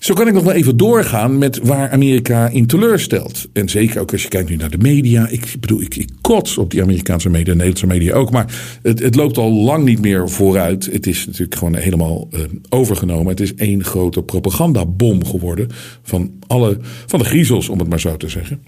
Zo 0.08 0.14
kan 0.14 0.26
ik 0.26 0.34
nog 0.34 0.44
wel 0.44 0.52
even 0.52 0.76
doorgaan 0.76 1.38
met 1.38 1.58
waar 1.62 1.90
Amerika 1.90 2.48
in 2.48 2.66
teleurstelt. 2.66 3.48
En 3.52 3.68
zeker 3.68 4.00
ook 4.00 4.12
als 4.12 4.22
je 4.22 4.28
kijkt 4.28 4.48
nu 4.48 4.56
naar 4.56 4.70
de 4.70 4.78
media. 4.78 5.28
Ik 5.28 5.56
bedoel, 5.60 5.80
ik, 5.80 5.96
ik 5.96 6.08
kots 6.20 6.58
op 6.58 6.70
die 6.70 6.82
Amerikaanse 6.82 7.28
media, 7.28 7.44
de 7.44 7.50
Nederlandse 7.50 7.86
media 7.86 8.14
ook. 8.14 8.30
Maar 8.30 8.78
het, 8.82 8.98
het 8.98 9.14
loopt 9.14 9.38
al 9.38 9.52
lang 9.52 9.84
niet 9.84 10.00
meer 10.00 10.28
vooruit. 10.28 10.88
Het 10.92 11.06
is 11.06 11.26
natuurlijk 11.26 11.54
gewoon 11.54 11.74
helemaal 11.74 12.28
uh, 12.30 12.40
overgenomen. 12.68 13.26
Het 13.26 13.40
is 13.40 13.54
één 13.54 13.84
grote 13.84 14.22
propagandabom 14.22 15.24
geworden 15.24 15.68
van, 16.02 16.32
alle, 16.46 16.78
van 17.06 17.18
de 17.18 17.24
griezels, 17.24 17.68
om 17.68 17.78
het 17.78 17.88
maar 17.88 18.00
zo 18.00 18.16
te 18.16 18.28
zeggen. 18.28 18.60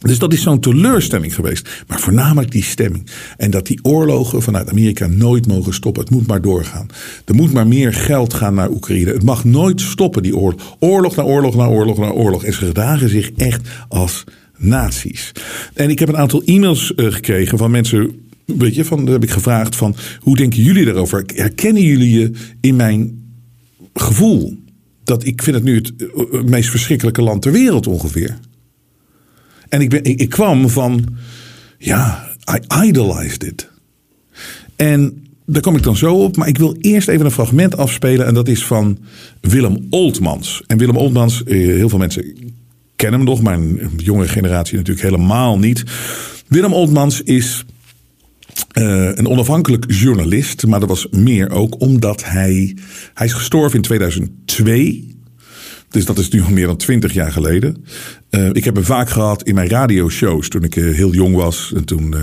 Dus 0.00 0.18
dat 0.18 0.32
is 0.32 0.42
zo'n 0.42 0.60
teleurstelling 0.60 1.34
geweest. 1.34 1.84
Maar 1.86 2.00
voornamelijk 2.00 2.52
die 2.52 2.62
stemming. 2.62 3.06
En 3.36 3.50
dat 3.50 3.66
die 3.66 3.78
oorlogen 3.82 4.42
vanuit 4.42 4.70
Amerika 4.70 5.06
nooit 5.06 5.46
mogen 5.46 5.74
stoppen. 5.74 6.02
Het 6.02 6.12
moet 6.12 6.26
maar 6.26 6.42
doorgaan. 6.42 6.88
Er 7.24 7.34
moet 7.34 7.52
maar 7.52 7.66
meer 7.66 7.94
geld 7.94 8.34
gaan 8.34 8.54
naar 8.54 8.70
Oekraïne. 8.70 9.12
Het 9.12 9.22
mag 9.22 9.44
nooit 9.44 9.80
stoppen, 9.80 10.22
die 10.22 10.36
oorlog. 10.36 10.76
Oorlog 10.78 11.16
na 11.16 11.22
oorlog 11.22 11.56
na 11.56 11.66
oorlog 11.66 11.98
na 11.98 12.10
oorlog. 12.10 12.44
En 12.44 12.52
ze 12.52 12.58
gedragen 12.58 13.08
zich 13.08 13.30
echt 13.36 13.68
als 13.88 14.24
nazi's. 14.56 15.32
En 15.74 15.90
ik 15.90 15.98
heb 15.98 16.08
een 16.08 16.16
aantal 16.16 16.42
e-mails 16.44 16.92
uh, 16.96 17.12
gekregen 17.12 17.58
van 17.58 17.70
mensen. 17.70 18.10
Weet 18.44 18.74
je, 18.74 18.84
van, 18.84 19.06
heb 19.06 19.22
ik 19.22 19.30
gevraagd 19.30 19.76
van 19.76 19.96
hoe 20.20 20.36
denken 20.36 20.62
jullie 20.62 20.84
daarover? 20.84 21.24
Herkennen 21.34 21.82
jullie 21.82 22.18
je 22.18 22.30
in 22.60 22.76
mijn 22.76 23.32
gevoel? 23.94 24.58
Dat 25.04 25.24
ik 25.24 25.42
vind 25.42 25.56
het 25.56 25.64
nu 25.64 25.74
het 25.74 25.92
eh, 25.96 26.42
meest 26.42 26.70
verschrikkelijke 26.70 27.22
land 27.22 27.42
ter 27.42 27.52
wereld 27.52 27.86
ongeveer. 27.86 28.38
En 29.70 29.80
ik, 29.80 29.90
ben, 29.90 30.04
ik, 30.04 30.28
kwam 30.28 30.68
van, 30.68 31.04
ja, 31.78 32.28
I 32.54 32.86
idolized 32.86 33.42
it. 33.42 33.68
En 34.76 35.26
daar 35.46 35.62
kom 35.62 35.76
ik 35.76 35.82
dan 35.82 35.96
zo 35.96 36.14
op. 36.14 36.36
Maar 36.36 36.48
ik 36.48 36.58
wil 36.58 36.76
eerst 36.80 37.08
even 37.08 37.24
een 37.24 37.30
fragment 37.30 37.76
afspelen. 37.76 38.26
En 38.26 38.34
dat 38.34 38.48
is 38.48 38.64
van 38.64 38.98
Willem 39.40 39.86
Oltmans. 39.90 40.62
En 40.66 40.78
Willem 40.78 40.96
Oltmans, 40.96 41.44
eh, 41.44 41.56
heel 41.56 41.88
veel 41.88 41.98
mensen 41.98 42.52
kennen 42.96 43.20
hem 43.20 43.28
nog. 43.28 43.42
Maar 43.42 43.54
een 43.54 43.90
jonge 43.96 44.28
generatie 44.28 44.76
natuurlijk 44.76 45.06
helemaal 45.06 45.58
niet. 45.58 45.84
Willem 46.46 46.72
Oltmans 46.72 47.22
is 47.22 47.64
uh, 48.78 49.10
een 49.14 49.28
onafhankelijk 49.28 49.84
journalist. 49.88 50.66
Maar 50.66 50.80
dat 50.80 50.88
was 50.88 51.06
meer 51.10 51.50
ook 51.50 51.80
omdat 51.80 52.24
hij... 52.24 52.76
Hij 53.14 53.26
is 53.26 53.32
gestorven 53.32 53.76
in 53.76 53.82
2002. 53.82 55.19
Dus 55.90 56.04
dat 56.04 56.18
is 56.18 56.28
nu 56.28 56.42
al 56.42 56.50
meer 56.50 56.66
dan 56.66 56.76
twintig 56.76 57.12
jaar 57.12 57.32
geleden. 57.32 57.84
Uh, 58.30 58.48
ik 58.52 58.64
heb 58.64 58.74
hem 58.74 58.84
vaak 58.84 59.10
gehad 59.10 59.42
in 59.42 59.54
mijn 59.54 59.68
radioshows 59.68 60.48
toen 60.48 60.64
ik 60.64 60.76
uh, 60.76 60.94
heel 60.94 61.12
jong 61.12 61.34
was. 61.34 61.72
En 61.76 61.84
toen 61.84 62.14
uh, 62.14 62.20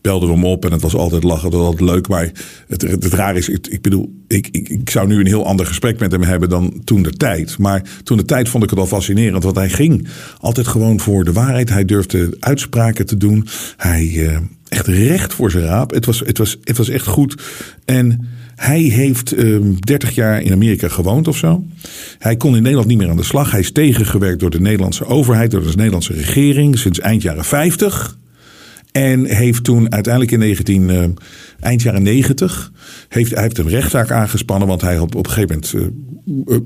belden 0.00 0.28
we 0.28 0.34
hem 0.34 0.44
op 0.44 0.64
en 0.64 0.72
het 0.72 0.82
was 0.82 0.94
altijd 0.94 1.22
lachen, 1.22 1.44
het 1.44 1.54
was 1.54 1.64
altijd 1.64 1.90
leuk. 1.90 2.08
Maar 2.08 2.30
het, 2.68 2.82
het, 2.82 3.04
raar 3.04 3.36
is, 3.36 3.48
ik, 3.48 3.66
ik 3.66 3.82
bedoel, 3.82 4.22
ik, 4.28 4.48
ik, 4.50 4.68
ik, 4.68 4.90
zou 4.90 5.06
nu 5.06 5.20
een 5.20 5.26
heel 5.26 5.46
ander 5.46 5.66
gesprek 5.66 5.98
met 5.98 6.12
hem 6.12 6.22
hebben 6.22 6.48
dan 6.48 6.80
toen 6.84 7.02
de 7.02 7.12
tijd. 7.12 7.58
Maar 7.58 7.82
toen 8.02 8.16
de 8.16 8.24
tijd 8.24 8.48
vond 8.48 8.64
ik 8.64 8.70
het 8.70 8.78
al 8.78 8.86
fascinerend, 8.86 9.42
want 9.42 9.56
hij 9.56 9.70
ging 9.70 10.08
altijd 10.38 10.66
gewoon 10.66 11.00
voor 11.00 11.24
de 11.24 11.32
waarheid. 11.32 11.68
Hij 11.68 11.84
durfde 11.84 12.36
uitspraken 12.40 13.06
te 13.06 13.16
doen. 13.16 13.46
Hij 13.76 14.40
echt 14.72 14.86
recht 14.86 15.34
voor 15.34 15.50
zijn 15.50 15.64
raap. 15.64 15.90
Het 15.90 16.06
was, 16.06 16.20
het 16.20 16.38
was, 16.38 16.56
het 16.64 16.76
was 16.76 16.88
echt 16.88 17.06
goed. 17.06 17.42
En 17.84 18.28
hij 18.54 18.80
heeft 18.80 19.34
uh, 19.34 19.54
ehm, 19.54 19.74
30 19.74 20.14
jaar 20.14 20.42
in 20.42 20.52
Amerika 20.52 20.88
gewoond 20.88 21.28
of 21.28 21.36
zo. 21.36 21.64
Hij 22.18 22.36
kon 22.36 22.56
in 22.56 22.62
Nederland 22.62 22.88
niet 22.88 22.98
meer 22.98 23.10
aan 23.10 23.16
de 23.16 23.22
slag. 23.22 23.50
Hij 23.50 23.60
is 23.60 23.72
tegengewerkt 23.72 24.40
door 24.40 24.50
de 24.50 24.60
Nederlandse 24.60 25.04
overheid, 25.04 25.50
door 25.50 25.62
de 25.62 25.76
Nederlandse 25.76 26.12
regering 26.12 26.78
sinds 26.78 27.00
eind 27.00 27.22
jaren 27.22 27.44
50. 27.44 28.18
En 28.92 29.24
heeft 29.24 29.64
toen 29.64 29.92
uiteindelijk 29.92 30.32
in 30.32 30.38
19, 30.38 30.88
uh, 30.88 31.04
eind 31.60 31.82
jaren 31.82 32.02
90 32.02 32.72
heeft, 33.08 33.30
hij 33.30 33.42
heeft 33.42 33.58
een 33.58 33.68
rechtszaak 33.68 34.10
aangespannen. 34.10 34.68
Want 34.68 34.80
hij 34.80 34.96
had 34.96 35.14
op 35.14 35.26
een 35.26 35.32
gegeven 35.32 35.60
moment 35.72 35.96
uh, 36.46 36.56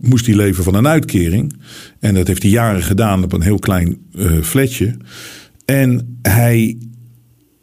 moest 0.00 0.26
hij 0.26 0.34
leven 0.34 0.64
van 0.64 0.74
een 0.74 0.88
uitkering. 0.88 1.60
En 2.00 2.14
dat 2.14 2.26
heeft 2.26 2.42
hij 2.42 2.50
jaren 2.50 2.82
gedaan 2.82 3.24
op 3.24 3.32
een 3.32 3.42
heel 3.42 3.58
klein 3.58 3.98
flatje. 4.42 4.96
En 5.64 6.18
hij 6.22 6.76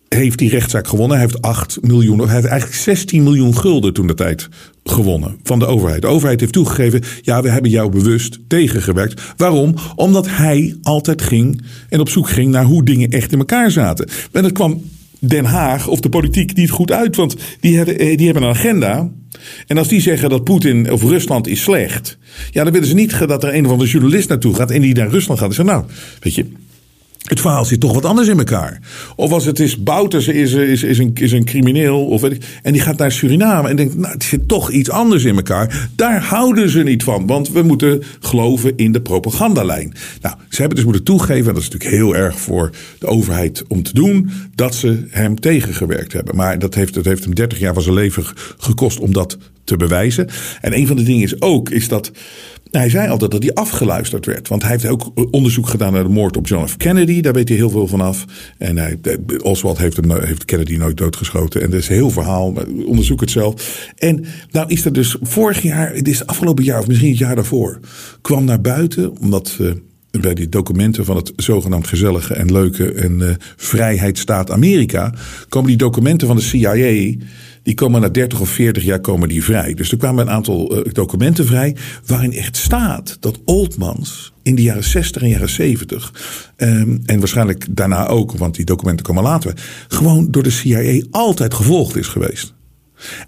heeft 0.10 0.38
die 0.38 0.50
rechtszaak 0.50 0.88
gewonnen. 0.88 1.18
Hij 1.18 1.26
heeft 1.26 1.42
8 1.42 1.78
miljoen, 1.82 2.20
hij 2.20 2.36
heeft 2.36 2.46
eigenlijk 2.46 2.82
16 2.82 3.24
miljoen 3.24 3.58
gulden 3.58 3.94
toen 3.94 4.08
de 4.08 4.14
tijd 4.14 4.50
gewonnen 4.84 5.38
van 5.44 5.60
de 5.60 5.66
overheid. 5.66 6.02
De 6.02 6.08
overheid 6.08 6.40
heeft 6.40 6.54
toegegeven, 6.54 7.04
ja, 7.22 7.42
we 7.42 7.50
hebben 7.50 7.72
jou 7.72 7.90
bewust 7.90 8.40
tegengewerkt. 8.48 9.22
Waarom? 9.38 9.76
Omdat 9.96 10.28
hij 10.30 10.76
altijd 10.82 11.22
ging 11.22 11.62
en 11.90 12.00
op 12.00 12.10
zoek 12.10 12.30
ging 12.30 12.52
naar 12.52 12.66
hoe 12.66 12.84
dingen 12.84 13.10
echt 13.10 13.32
in 13.32 13.40
elkaar 13.40 13.72
zaten. 13.72 14.10
En 14.32 14.44
dat 14.44 14.52
kwam 14.52 14.82
Den 15.20 15.46
Haag 15.46 15.88
of 15.88 16.00
de 16.00 16.10
politiek 16.10 16.56
niet 16.56 16.70
goed 16.70 16.92
uit, 16.92 17.16
want 17.16 17.36
die 17.60 17.78
hebben, 17.78 18.00
eh, 18.00 18.18
die 18.18 18.26
hebben 18.26 18.44
een 18.44 18.56
agenda. 18.56 19.10
En 19.68 19.78
als 19.78 19.88
die 19.88 20.02
zeggen 20.02 20.30
dat 20.30 20.44
Poetin 20.44 20.92
of 20.92 21.02
Rusland 21.02 21.48
is 21.48 21.62
slecht, 21.62 22.18
ja, 22.52 22.64
dan 22.64 22.74
willen 22.74 22.88
ze 22.88 22.94
niet 22.94 23.28
dat 23.28 23.44
er 23.44 23.56
een 23.56 23.66
of 23.66 23.72
andere 23.72 23.90
journalist 23.90 24.30
naartoe 24.30 24.54
gaat 24.54 24.72
en 24.72 24.82
die 24.82 24.96
naar 24.96 25.10
Rusland 25.10 25.40
gaat. 25.40 25.50
En 25.50 25.56
zegt, 25.56 25.68
nou, 25.68 25.86
weet 26.20 26.36
je, 26.36 26.46
het 27.28 27.40
verhaal 27.40 27.66
zit 27.66 27.80
toch 27.80 27.94
wat 27.94 28.06
anders 28.06 28.28
in 28.28 28.38
elkaar. 28.38 28.80
Of 29.16 29.32
als 29.32 29.46
het 29.46 29.60
is, 29.60 29.84
Bouters 29.84 30.28
is, 30.28 30.54
is, 30.54 30.84
is, 30.84 30.98
een, 30.98 31.12
is 31.14 31.32
een 31.32 31.46
crimineel. 31.46 32.06
Of 32.06 32.22
weet 32.22 32.32
ik, 32.32 32.44
en 32.64 32.74
die 32.74 32.82
gaat 32.82 32.98
naar 32.98 33.12
Suriname 33.12 33.70
en 33.70 33.76
denkt, 33.76 33.96
nou, 33.96 34.14
het 34.14 34.24
zit 34.24 34.48
toch 34.48 34.72
iets 34.72 34.90
anders 34.90 35.24
in 35.24 35.36
elkaar. 35.36 35.90
Daar 35.96 36.24
houden 36.24 36.70
ze 36.70 36.84
niet 36.84 37.04
van. 37.04 37.28
Want 37.28 37.50
we 37.50 37.62
moeten 37.62 38.04
geloven 38.20 38.74
in 38.76 38.92
de 38.92 39.02
propagandalijn. 39.02 39.94
Nou, 40.22 40.36
ze 40.50 40.58
hebben 40.60 40.76
dus 40.76 40.86
moeten 40.86 41.04
toegeven, 41.04 41.48
en 41.48 41.54
dat 41.54 41.64
is 41.64 41.70
natuurlijk 41.70 41.96
heel 42.02 42.16
erg 42.16 42.40
voor 42.40 42.72
de 43.00 43.08
overheid 43.08 43.64
om 43.68 43.84
te 43.84 43.94
doen, 43.94 44.30
dat 44.56 44.76
ze 44.76 45.06
hem 45.10 45.40
tegengewerkt 45.40 46.14
hebben. 46.14 46.36
Maar 46.36 46.60
dat 46.60 46.76
heeft, 46.76 46.94
dat 46.94 47.06
heeft 47.06 47.24
hem 47.24 47.36
30 47.36 47.60
jaar 47.60 47.74
van 47.74 47.84
zijn 47.84 47.96
leven 47.96 48.24
gekost 48.58 49.00
om 49.00 49.14
dat 49.14 49.38
te 49.64 49.78
bewijzen. 49.78 50.28
En 50.62 50.78
een 50.78 50.88
van 50.88 50.96
de 50.96 51.04
dingen 51.04 51.24
is 51.24 51.42
ook, 51.42 51.70
is 51.70 51.88
dat 51.88 52.12
hij 52.72 52.90
zei 52.90 53.10
altijd 53.10 53.32
dat 53.32 53.44
hij 53.44 53.54
afgeluisterd 53.54 54.26
werd. 54.26 54.48
Want 54.48 54.62
hij 54.62 54.72
heeft 54.72 54.88
ook 54.88 55.12
onderzoek 55.32 55.68
gedaan 55.68 55.94
naar 55.94 56.04
de 56.04 56.10
moord 56.10 56.38
op 56.38 56.48
John 56.48 56.68
F. 56.68 56.78
Kennedy. 56.78 57.22
Daar 57.22 57.34
weet 57.34 57.48
hij 57.48 57.58
heel 57.58 57.70
veel 57.70 57.88
van 57.88 58.02
af. 58.02 58.26
En 58.58 58.78
hij, 58.78 59.00
Oswald 59.42 59.78
heeft, 59.78 59.98
hem, 59.98 60.12
heeft 60.12 60.46
Kennedy 60.46 60.76
nooit 60.76 60.98
doodgeschoten. 60.98 61.62
En 61.62 61.70
dat 61.70 61.80
is 61.80 61.90
een 61.90 61.96
heel 61.96 62.10
verhaal. 62.10 62.54
Onderzoek 62.86 63.20
het 63.20 63.32
zelf. 63.32 63.88
En 63.98 64.26
nou 64.52 64.68
is 64.68 64.86
er 64.86 64.94
dus 64.94 65.18
vorig 65.22 65.62
jaar, 65.62 65.94
het 65.94 66.08
is 66.08 66.26
afgelopen 66.26 66.64
jaar 66.64 66.80
of 66.80 66.88
misschien 66.88 67.10
het 67.10 67.18
jaar 67.18 67.36
daarvoor, 67.36 67.80
kwam 68.22 68.44
naar 68.44 68.62
buiten. 68.62 69.18
Omdat 69.20 69.58
uh, 69.62 69.72
bij 70.12 70.34
die 70.34 70.50
documenten 70.50 71.06
van 71.06 71.16
het 71.16 71.34
zogenaamd 71.36 71.88
gezellige 71.88 72.34
en 72.34 72.52
leuke 72.52 72.92
en 72.92 73.20
uh, 73.20 73.30
vrijheidsstaat 73.56 74.52
Amerika. 74.52 75.14
komen 75.50 75.68
die 75.68 75.78
documenten 75.78 76.28
van 76.28 76.36
de 76.36 76.42
CIA 76.42 77.16
die 77.64 77.76
komen 77.76 78.02
na 78.02 78.10
30 78.10 78.40
of 78.40 78.50
40 78.50 78.84
jaar 78.84 79.00
komen 79.00 79.30
die 79.30 79.44
vrij. 79.44 79.74
Dus 79.74 79.92
er 79.92 79.98
kwamen 79.98 80.28
een 80.28 80.34
aantal 80.34 80.78
uh, 80.78 80.94
documenten 80.94 81.46
vrij 81.46 81.76
waarin 82.06 82.34
echt 82.34 82.58
staat 82.58 83.18
dat 83.20 83.40
Oldmans 83.46 84.34
in 84.44 84.56
de 84.56 84.62
jaren 84.62 84.84
60 84.84 85.22
en 85.22 85.30
jaren 85.30 85.50
70 85.50 86.14
um, 86.58 87.02
en 87.06 87.20
waarschijnlijk 87.20 87.66
daarna 87.70 88.08
ook, 88.08 88.32
want 88.32 88.56
die 88.56 88.66
documenten 88.66 89.06
komen 89.06 89.24
later, 89.24 89.54
gewoon 89.88 90.32
door 90.32 90.44
de 90.44 90.50
CIA 90.50 91.04
altijd 91.12 91.54
gevolgd 91.54 91.96
is 91.96 92.08
geweest. 92.08 92.57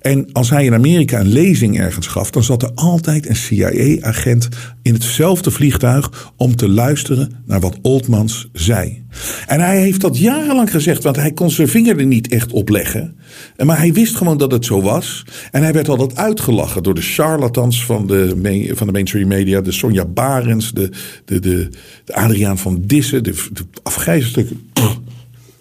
En 0.01 0.31
als 0.31 0.49
hij 0.49 0.65
in 0.65 0.73
Amerika 0.73 1.19
een 1.19 1.31
lezing 1.31 1.79
ergens 1.79 2.07
gaf, 2.07 2.31
dan 2.31 2.43
zat 2.43 2.63
er 2.63 2.71
altijd 2.75 3.29
een 3.29 3.35
CIA-agent 3.35 4.47
in 4.81 4.93
hetzelfde 4.93 5.51
vliegtuig 5.51 6.31
om 6.35 6.55
te 6.55 6.69
luisteren 6.69 7.31
naar 7.45 7.59
wat 7.59 7.77
Oldmans 7.81 8.49
zei. 8.53 9.03
En 9.47 9.59
hij 9.59 9.79
heeft 9.79 10.01
dat 10.01 10.17
jarenlang 10.17 10.71
gezegd, 10.71 11.03
want 11.03 11.15
hij 11.15 11.31
kon 11.31 11.51
zijn 11.51 11.67
vinger 11.67 11.99
er 11.99 12.05
niet 12.05 12.27
echt 12.27 12.51
op 12.51 12.69
leggen. 12.69 13.15
Maar 13.57 13.77
hij 13.77 13.93
wist 13.93 14.15
gewoon 14.15 14.37
dat 14.37 14.51
het 14.51 14.65
zo 14.65 14.81
was. 14.81 15.25
En 15.51 15.63
hij 15.63 15.73
werd 15.73 15.89
altijd 15.89 16.15
uitgelachen 16.15 16.83
door 16.83 16.93
de 16.93 17.01
charlatans 17.01 17.85
van 17.85 18.07
de, 18.07 18.27
van 18.73 18.87
de 18.87 18.93
mainstream 18.93 19.27
media. 19.27 19.61
De 19.61 19.71
Sonja 19.71 20.05
Barens, 20.05 20.71
de, 20.71 20.89
de, 21.25 21.39
de, 21.39 21.69
de 22.05 22.13
Adriaan 22.13 22.57
van 22.57 22.81
Dissen, 22.85 23.23
de, 23.23 23.33
de 23.53 23.63
afgrijzelijke 23.83 24.55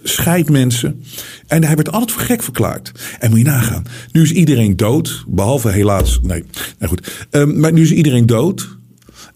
scheidmensen. 0.02 1.02
En 1.46 1.64
hij 1.64 1.76
werd 1.76 1.92
altijd 1.92 2.12
voor 2.12 2.22
gek 2.22 2.42
verklaard. 2.42 2.92
En 3.18 3.30
moet 3.30 3.38
je 3.38 3.44
nagaan. 3.44 3.84
Nu 4.12 4.22
is 4.22 4.32
iedereen 4.32 4.76
dood. 4.76 5.24
Behalve 5.28 5.70
helaas. 5.70 6.18
Nee, 6.22 6.44
nou 6.78 6.90
goed. 6.90 7.26
Um, 7.30 7.60
maar 7.60 7.72
nu 7.72 7.82
is 7.82 7.92
iedereen 7.92 8.26
dood. 8.26 8.77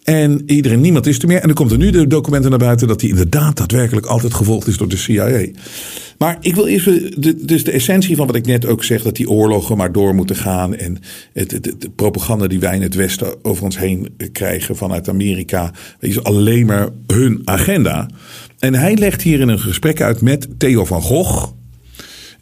En 0.02 0.42
iedereen, 0.46 0.80
niemand 0.80 1.06
is 1.06 1.18
er 1.18 1.28
meer. 1.28 1.40
En 1.40 1.46
dan 1.46 1.54
komt 1.54 1.70
er 1.70 1.78
nu 1.78 1.90
de 1.90 2.06
documenten 2.06 2.50
naar 2.50 2.58
buiten 2.58 2.88
dat 2.88 3.00
hij 3.00 3.10
inderdaad 3.10 3.56
daadwerkelijk 3.56 4.06
altijd 4.06 4.34
gevolgd 4.34 4.66
is 4.66 4.76
door 4.76 4.88
de 4.88 4.96
CIA. 4.96 5.46
Maar 6.18 6.36
ik 6.40 6.54
wil 6.54 6.66
even, 6.66 7.20
dus 7.46 7.64
de 7.64 7.70
essentie 7.70 8.16
van 8.16 8.26
wat 8.26 8.36
ik 8.36 8.46
net 8.46 8.66
ook 8.66 8.84
zeg, 8.84 9.02
dat 9.02 9.16
die 9.16 9.30
oorlogen 9.30 9.76
maar 9.76 9.92
door 9.92 10.14
moeten 10.14 10.36
gaan. 10.36 10.74
En 10.74 10.98
het, 11.32 11.50
de 11.62 11.90
propaganda 11.96 12.46
die 12.46 12.60
wij 12.60 12.74
in 12.74 12.82
het 12.82 12.94
Westen 12.94 13.44
over 13.44 13.64
ons 13.64 13.78
heen 13.78 14.14
krijgen 14.32 14.76
vanuit 14.76 15.08
Amerika, 15.08 15.72
is 16.00 16.22
alleen 16.22 16.66
maar 16.66 16.88
hun 17.06 17.40
agenda. 17.44 18.10
En 18.58 18.74
hij 18.74 18.96
legt 18.96 19.22
hier 19.22 19.40
in 19.40 19.48
een 19.48 19.60
gesprek 19.60 20.00
uit 20.00 20.20
met 20.20 20.48
Theo 20.58 20.84
van 20.84 21.02
Gogh. 21.02 21.52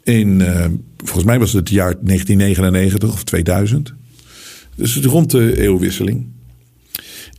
In, 0.04 0.40
uh, 0.40 0.64
volgens 0.96 1.24
mij 1.24 1.38
was 1.38 1.52
het 1.52 1.58
het 1.58 1.76
jaar 1.76 1.94
1999 2.02 3.12
of 3.12 3.24
2000. 3.24 3.94
Dus 4.76 4.96
rond 4.96 5.30
de 5.30 5.60
eeuwwisseling. 5.60 6.26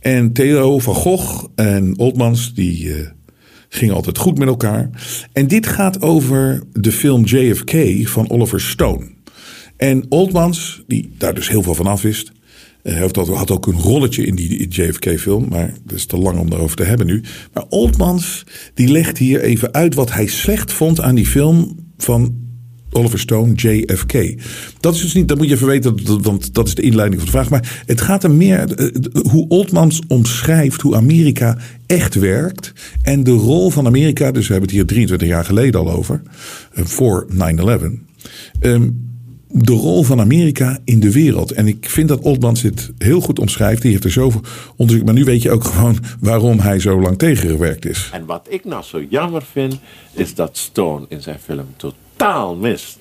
En 0.02 0.32
Theo 0.32 0.78
van 0.78 0.94
Gogh 0.94 1.44
en 1.54 1.98
Oldmans, 1.98 2.54
die 2.54 2.84
uh, 2.84 3.08
gingen 3.68 3.94
altijd 3.94 4.18
goed 4.18 4.38
met 4.38 4.48
elkaar. 4.48 4.90
En 5.32 5.46
dit 5.46 5.66
gaat 5.66 6.02
over 6.02 6.62
de 6.72 6.92
film 6.92 7.24
JFK 7.24 8.08
van 8.08 8.30
Oliver 8.30 8.60
Stone. 8.60 9.10
En 9.76 10.06
Oldmans, 10.08 10.82
die 10.86 11.14
daar 11.18 11.34
dus 11.34 11.48
heel 11.48 11.62
veel 11.62 11.74
van 11.74 11.86
af 11.86 12.02
wist, 12.02 12.32
uh, 12.82 13.00
had 13.26 13.50
ook 13.50 13.66
een 13.66 13.80
rolletje 13.80 14.26
in 14.26 14.34
die 14.34 14.68
JFK-film, 14.68 15.48
maar 15.48 15.72
dat 15.84 15.96
is 15.96 16.06
te 16.06 16.16
lang 16.16 16.38
om 16.38 16.50
daarover 16.50 16.76
te 16.76 16.82
hebben 16.82 17.06
nu. 17.06 17.22
Maar 17.52 17.64
Oldmans, 17.68 18.44
die 18.74 18.88
legt 18.88 19.18
hier 19.18 19.40
even 19.40 19.72
uit 19.72 19.94
wat 19.94 20.12
hij 20.12 20.26
slecht 20.26 20.72
vond 20.72 21.00
aan 21.00 21.14
die 21.14 21.26
film 21.26 21.76
van 21.96 22.41
Oliver 22.92 23.18
Stone, 23.18 23.52
JFK. 23.54 24.12
Dat 24.80 24.94
is 24.94 25.00
dus 25.00 25.14
niet, 25.14 25.28
dat 25.28 25.38
moet 25.38 25.48
je 25.48 25.54
even 25.54 25.66
weten, 25.66 26.22
want 26.22 26.54
dat 26.54 26.66
is 26.66 26.74
de 26.74 26.82
inleiding 26.82 27.20
van 27.20 27.30
de 27.30 27.36
vraag. 27.36 27.50
Maar 27.50 27.82
het 27.86 28.00
gaat 28.00 28.24
er 28.24 28.30
meer 28.30 28.80
uh, 28.80 28.90
hoe 29.30 29.48
Oldmans 29.48 30.00
omschrijft 30.08 30.80
hoe 30.80 30.96
Amerika 30.96 31.58
echt 31.86 32.14
werkt. 32.14 32.72
En 33.02 33.24
de 33.24 33.30
rol 33.30 33.70
van 33.70 33.86
Amerika, 33.86 34.30
dus 34.30 34.46
we 34.46 34.52
hebben 34.52 34.70
het 34.70 34.78
hier 34.78 34.86
23 34.86 35.28
jaar 35.28 35.44
geleden 35.44 35.80
al 35.80 35.90
over, 35.90 36.22
uh, 36.74 36.84
voor 36.84 37.26
9-11. 37.30 37.36
Um, 38.60 39.10
de 39.52 39.72
rol 39.72 40.02
van 40.02 40.20
Amerika 40.20 40.78
in 40.84 41.00
de 41.00 41.12
wereld. 41.12 41.52
En 41.52 41.66
ik 41.66 41.88
vind 41.88 42.08
dat 42.08 42.20
Oldmans 42.20 42.62
dit 42.62 42.92
heel 42.98 43.20
goed 43.20 43.38
omschrijft. 43.38 43.82
Die 43.82 43.90
heeft 43.90 44.04
er 44.04 44.10
zoveel 44.10 44.40
onderzoek. 44.76 45.04
Maar 45.04 45.14
nu 45.14 45.24
weet 45.24 45.42
je 45.42 45.50
ook 45.50 45.64
gewoon 45.74 45.98
waarom 46.20 46.58
hij 46.58 46.78
zo 46.78 47.00
lang 47.00 47.18
tegengewerkt 47.18 47.86
is. 47.86 48.10
En 48.12 48.26
wat 48.26 48.46
ik 48.48 48.64
nou 48.64 48.82
zo 48.82 49.02
jammer 49.08 49.42
vind, 49.52 49.78
is 50.12 50.34
dat 50.34 50.56
Stone 50.56 51.06
in 51.08 51.22
zijn 51.22 51.38
film 51.38 51.66
totaal 52.22 52.54
mist 52.54 52.98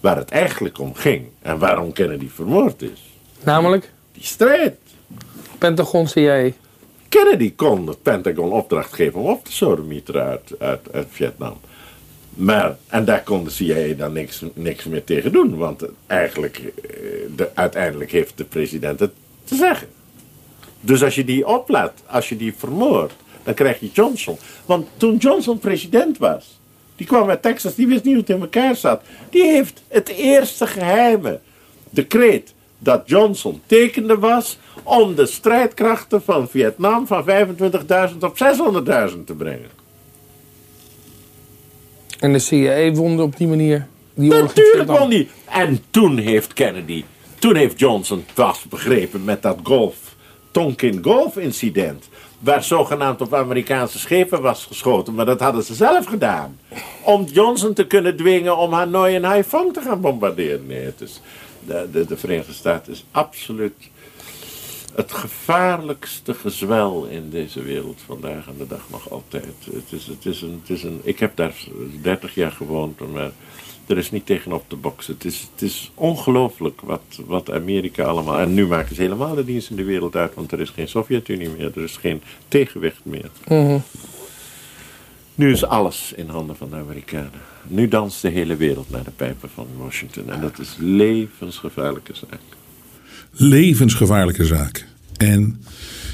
waar 0.00 0.16
het 0.16 0.30
eigenlijk 0.30 0.78
om 0.78 0.94
ging. 0.94 1.26
En 1.42 1.58
waarom 1.58 1.92
Kennedy 1.92 2.28
vermoord 2.28 2.82
is. 2.82 3.02
Namelijk? 3.42 3.92
Die 4.12 4.24
strijd. 4.24 4.78
Pentagon 5.58 6.08
CIA. 6.08 6.50
Kennedy 7.08 7.54
kon 7.54 7.86
het 7.86 8.02
Pentagon 8.02 8.52
opdracht 8.52 8.92
geven 8.92 9.20
om 9.20 9.26
op 9.26 9.44
te 9.44 9.52
sodemieteren 9.52 10.24
uit, 10.24 10.52
uit, 10.58 10.92
uit 10.92 11.06
Vietnam. 11.10 11.56
Maar, 12.34 12.76
en 12.86 13.04
daar 13.04 13.22
kon 13.22 13.44
de 13.44 13.50
CIA 13.50 13.94
dan 13.94 14.12
niks, 14.12 14.42
niks 14.54 14.84
meer 14.84 15.04
tegen 15.04 15.32
doen. 15.32 15.56
Want 15.56 15.84
eigenlijk, 16.06 16.56
eh, 16.56 17.00
de, 17.36 17.50
uiteindelijk 17.54 18.10
heeft 18.10 18.36
de 18.36 18.44
president 18.44 19.00
het 19.00 19.12
te 19.44 19.54
zeggen. 19.54 19.88
Dus 20.80 21.02
als 21.02 21.14
je 21.14 21.24
die 21.24 21.46
oplaat, 21.46 21.92
als 22.06 22.28
je 22.28 22.36
die 22.36 22.54
vermoordt, 22.56 23.14
dan 23.42 23.54
krijg 23.54 23.80
je 23.80 23.90
Johnson. 23.92 24.38
Want 24.66 24.86
toen 24.96 25.16
Johnson 25.16 25.58
president 25.58 26.18
was, 26.18 26.55
die 26.96 27.06
kwam 27.06 27.28
uit 27.28 27.42
Texas, 27.42 27.74
die 27.74 27.86
wist 27.86 28.04
niet 28.04 28.12
hoe 28.12 28.22
het 28.22 28.30
in 28.30 28.40
elkaar 28.40 28.76
zat. 28.76 29.02
Die 29.30 29.44
heeft 29.44 29.82
het 29.88 30.08
eerste 30.08 30.66
geheime 30.66 31.40
decreet 31.90 32.54
dat 32.78 33.02
Johnson 33.04 33.60
tekende 33.66 34.18
was 34.18 34.58
om 34.82 35.14
de 35.14 35.26
strijdkrachten 35.26 36.22
van 36.22 36.48
Vietnam 36.48 37.06
van 37.06 37.24
25.000 37.28 38.18
op 38.20 38.36
600.000 39.12 39.24
te 39.24 39.34
brengen. 39.36 39.70
En 42.18 42.32
de 42.32 42.38
CIA 42.38 42.92
won 42.92 43.20
op 43.20 43.36
die 43.36 43.46
manier. 43.46 43.86
Die 44.14 44.30
Natuurlijk 44.30 44.98
won 44.98 45.10
die. 45.10 45.28
En 45.44 45.84
toen 45.90 46.18
heeft 46.18 46.52
Kennedy, 46.52 47.04
toen 47.38 47.54
heeft 47.54 47.78
Johnson 47.78 48.24
vast 48.34 48.68
begrepen 48.68 49.24
met 49.24 49.42
dat 49.42 49.58
golf, 49.62 49.96
Tonkin 50.56 51.02
Golf 51.02 51.36
incident. 51.36 52.08
Waar 52.38 52.64
zogenaamd 52.64 53.20
op 53.20 53.34
Amerikaanse 53.34 53.98
schepen 53.98 54.42
was 54.42 54.64
geschoten. 54.64 55.14
Maar 55.14 55.24
dat 55.24 55.40
hadden 55.40 55.62
ze 55.62 55.74
zelf 55.74 56.06
gedaan. 56.06 56.58
Om 57.02 57.24
Johnson 57.24 57.72
te 57.72 57.86
kunnen 57.86 58.16
dwingen 58.16 58.56
om 58.56 58.72
Hanoi 58.72 59.14
en 59.14 59.24
Haiphong 59.24 59.72
te 59.72 59.80
gaan 59.80 60.00
bombarderen. 60.00 60.66
Nee, 60.66 60.84
het 60.84 61.00
is, 61.00 61.20
de, 61.66 61.88
de, 61.92 62.04
de 62.04 62.16
Verenigde 62.16 62.52
Staten 62.52 62.92
is 62.92 63.04
absoluut 63.10 63.90
het 64.94 65.12
gevaarlijkste 65.12 66.34
gezwel 66.34 67.04
in 67.04 67.30
deze 67.30 67.62
wereld 67.62 68.00
vandaag 68.06 68.48
aan 68.48 68.58
de 68.58 68.66
dag 68.66 68.86
nog 68.90 69.10
altijd. 69.10 69.54
Het 69.72 69.92
is, 69.92 70.06
het 70.06 70.26
is 70.26 70.42
een, 70.42 70.60
het 70.60 70.76
is 70.76 70.82
een, 70.82 71.00
ik 71.02 71.18
heb 71.18 71.36
daar 71.36 71.54
30 72.02 72.34
jaar 72.34 72.52
gewoond, 72.52 73.12
maar 73.12 73.30
er 73.86 73.98
is 73.98 74.10
niet 74.10 74.26
tegenop 74.26 74.64
te 74.68 74.76
boksen. 74.76 75.14
Het 75.14 75.24
is, 75.24 75.48
het 75.52 75.62
is 75.62 75.90
ongelooflijk 75.94 76.80
wat, 76.80 77.02
wat 77.26 77.50
Amerika 77.50 78.04
allemaal. 78.04 78.38
En 78.38 78.54
nu 78.54 78.66
maken 78.66 78.94
ze 78.94 79.02
helemaal 79.02 79.34
de 79.34 79.44
dienst 79.44 79.70
in 79.70 79.76
de 79.76 79.84
wereld 79.84 80.16
uit, 80.16 80.34
want 80.34 80.52
er 80.52 80.60
is 80.60 80.70
geen 80.70 80.88
Sovjet-Unie 80.88 81.48
meer, 81.48 81.70
er 81.76 81.82
is 81.82 81.96
geen 81.96 82.22
tegenwicht 82.48 83.04
meer. 83.04 83.30
Mhm. 83.48 83.78
Nu 85.34 85.52
is 85.52 85.64
alles 85.64 86.12
in 86.16 86.28
handen 86.28 86.56
van 86.56 86.70
de 86.70 86.76
Amerikanen. 86.76 87.40
Nu 87.66 87.88
danst 87.88 88.22
de 88.22 88.28
hele 88.28 88.56
wereld 88.56 88.90
naar 88.90 89.04
de 89.04 89.10
pijpen 89.10 89.50
van 89.54 89.66
Washington. 89.76 90.30
En 90.30 90.40
dat 90.40 90.58
is 90.58 90.76
levensgevaarlijke 90.78 92.14
zaak 92.14 92.56
levensgevaarlijke 93.36 94.44
zaak. 94.44 94.86
En 95.16 95.60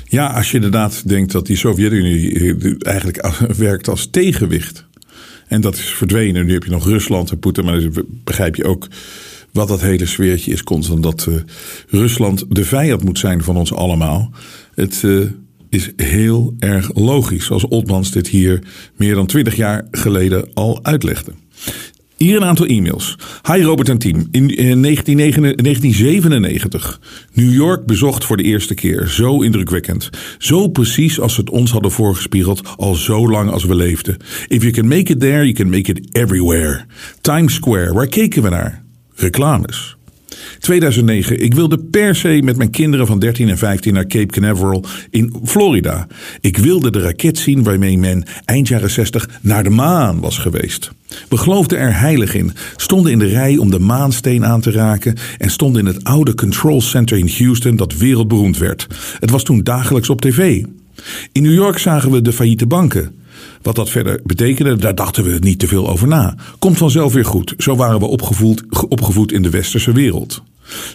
ja, 0.05 0.27
als 0.27 0.51
je 0.51 0.57
inderdaad 0.57 1.09
denkt 1.09 1.33
dat 1.33 1.47
die 1.47 1.57
Sovjet-Unie 1.57 2.35
eh, 2.35 2.75
eigenlijk 2.79 3.33
werkt 3.57 3.89
als 3.89 4.07
tegenwicht. 4.11 4.85
En 5.53 5.61
dat 5.61 5.75
is 5.75 5.91
verdwenen. 5.91 6.47
Nu 6.47 6.53
heb 6.53 6.65
je 6.65 6.71
nog 6.71 6.87
Rusland 6.87 7.31
en 7.31 7.39
Poetin. 7.39 7.65
Maar 7.65 7.81
dan 7.81 8.05
begrijp 8.25 8.57
je 8.57 8.65
ook 8.65 8.89
wat 9.53 9.69
dat 9.69 9.81
hele 9.81 10.07
sfeertje 10.07 10.53
is 10.53 10.63
constant. 10.63 11.03
Dat 11.03 11.27
uh, 11.29 11.35
Rusland 11.89 12.45
de 12.49 12.65
vijand 12.65 13.05
moet 13.05 13.19
zijn 13.19 13.43
van 13.43 13.57
ons 13.57 13.73
allemaal. 13.73 14.31
Het 14.75 15.03
uh, 15.05 15.31
is 15.69 15.91
heel 15.97 16.55
erg 16.59 16.91
logisch. 16.95 17.45
Zoals 17.45 17.69
Otmans 17.69 18.11
dit 18.11 18.29
hier 18.29 18.63
meer 18.97 19.15
dan 19.15 19.27
twintig 19.27 19.57
jaar 19.57 19.87
geleden 19.91 20.49
al 20.55 20.85
uitlegde. 20.85 21.33
Hier 22.23 22.37
een 22.37 22.45
aantal 22.45 22.67
e-mails. 22.67 23.17
Hi 23.53 23.63
Robert 23.63 23.89
en 23.89 23.99
team. 23.99 24.29
In 24.31 24.83
1997. 24.83 27.01
New 27.33 27.53
York 27.53 27.87
bezocht 27.87 28.25
voor 28.25 28.37
de 28.37 28.43
eerste 28.43 28.75
keer. 28.75 29.09
Zo 29.09 29.41
indrukwekkend. 29.41 30.11
Zo 30.39 30.69
precies 30.69 31.21
als 31.21 31.35
ze 31.35 31.41
het 31.41 31.51
ons 31.51 31.71
hadden 31.71 31.91
voorgespiegeld 31.91 32.77
al 32.77 32.95
zo 32.95 33.31
lang 33.31 33.51
als 33.51 33.65
we 33.65 33.75
leefden. 33.75 34.17
If 34.49 34.63
you 34.63 34.73
can 34.73 34.89
make 34.89 35.13
it 35.13 35.21
there, 35.21 35.43
you 35.43 35.53
can 35.53 35.71
make 35.71 35.91
it 35.91 36.09
everywhere. 36.13 36.85
Times 37.21 37.55
Square, 37.55 37.93
waar 37.93 38.07
keken 38.07 38.43
we 38.43 38.49
naar? 38.49 38.85
Reclames. 39.15 39.97
2009. 40.63 41.41
Ik 41.41 41.55
wilde 41.55 41.79
per 41.79 42.15
se 42.15 42.41
met 42.45 42.57
mijn 42.57 42.71
kinderen 42.71 43.07
van 43.07 43.19
13 43.19 43.49
en 43.49 43.59
15 43.59 43.95
naar 43.95 44.07
Cape 44.07 44.27
Canaveral 44.27 44.85
in 45.11 45.35
Florida. 45.45 46.07
Ik 46.41 46.57
wilde 46.57 46.91
de 46.91 47.01
raket 47.01 47.39
zien 47.39 47.63
waarmee 47.63 47.99
men 47.99 48.25
eind 48.45 48.69
jaren 48.69 48.91
60 48.91 49.29
naar 49.41 49.65
de 49.65 49.71
maan 49.71 50.21
was 50.21 50.39
geweest. 50.39 50.91
We 51.29 51.37
geloofden 51.37 51.79
er 51.79 51.99
heilig 51.99 52.35
in, 52.35 52.53
stonden 52.77 53.13
in 53.13 53.19
de 53.19 53.27
rij 53.27 53.57
om 53.57 53.71
de 53.71 53.79
maansteen 53.79 54.45
aan 54.45 54.61
te 54.61 54.71
raken 54.71 55.17
en 55.39 55.51
stonden 55.51 55.87
in 55.87 55.95
het 55.95 56.05
oude 56.05 56.35
Control 56.35 56.81
Center 56.81 57.19
in 57.19 57.31
Houston 57.39 57.77
dat 57.77 57.97
wereldberoemd 57.97 58.59
werd. 58.59 58.87
Het 59.21 59.31
was 59.31 59.43
toen 59.43 59.63
dagelijks 59.63 60.11
op 60.11 60.21
tv. 60.21 60.65
In 61.33 61.43
New 61.43 61.55
York 61.55 61.79
zagen 61.79 62.11
we 62.11 62.23
de 62.23 62.33
failliete 62.33 62.67
banken. 62.67 63.22
Wat 63.63 63.77
dat 63.77 63.91
verder 63.91 64.21
betekende, 64.25 64.77
daar 64.77 64.95
dachten 64.95 65.25
we 65.25 65.37
niet 65.41 65.59
te 65.59 65.69
veel 65.69 65.89
over 65.89 66.09
na. 66.09 66.35
Komt 66.59 66.79
vanzelf 66.79 67.13
weer 67.13 67.25
goed. 67.25 67.55
Zo 67.59 67.77
waren 67.77 68.01
we 68.01 68.07
opgevoed, 68.07 68.65
opgevoed 68.89 69.33
in 69.33 69.43
de 69.43 69.51
westerse 69.51 69.93
wereld. 69.93 70.43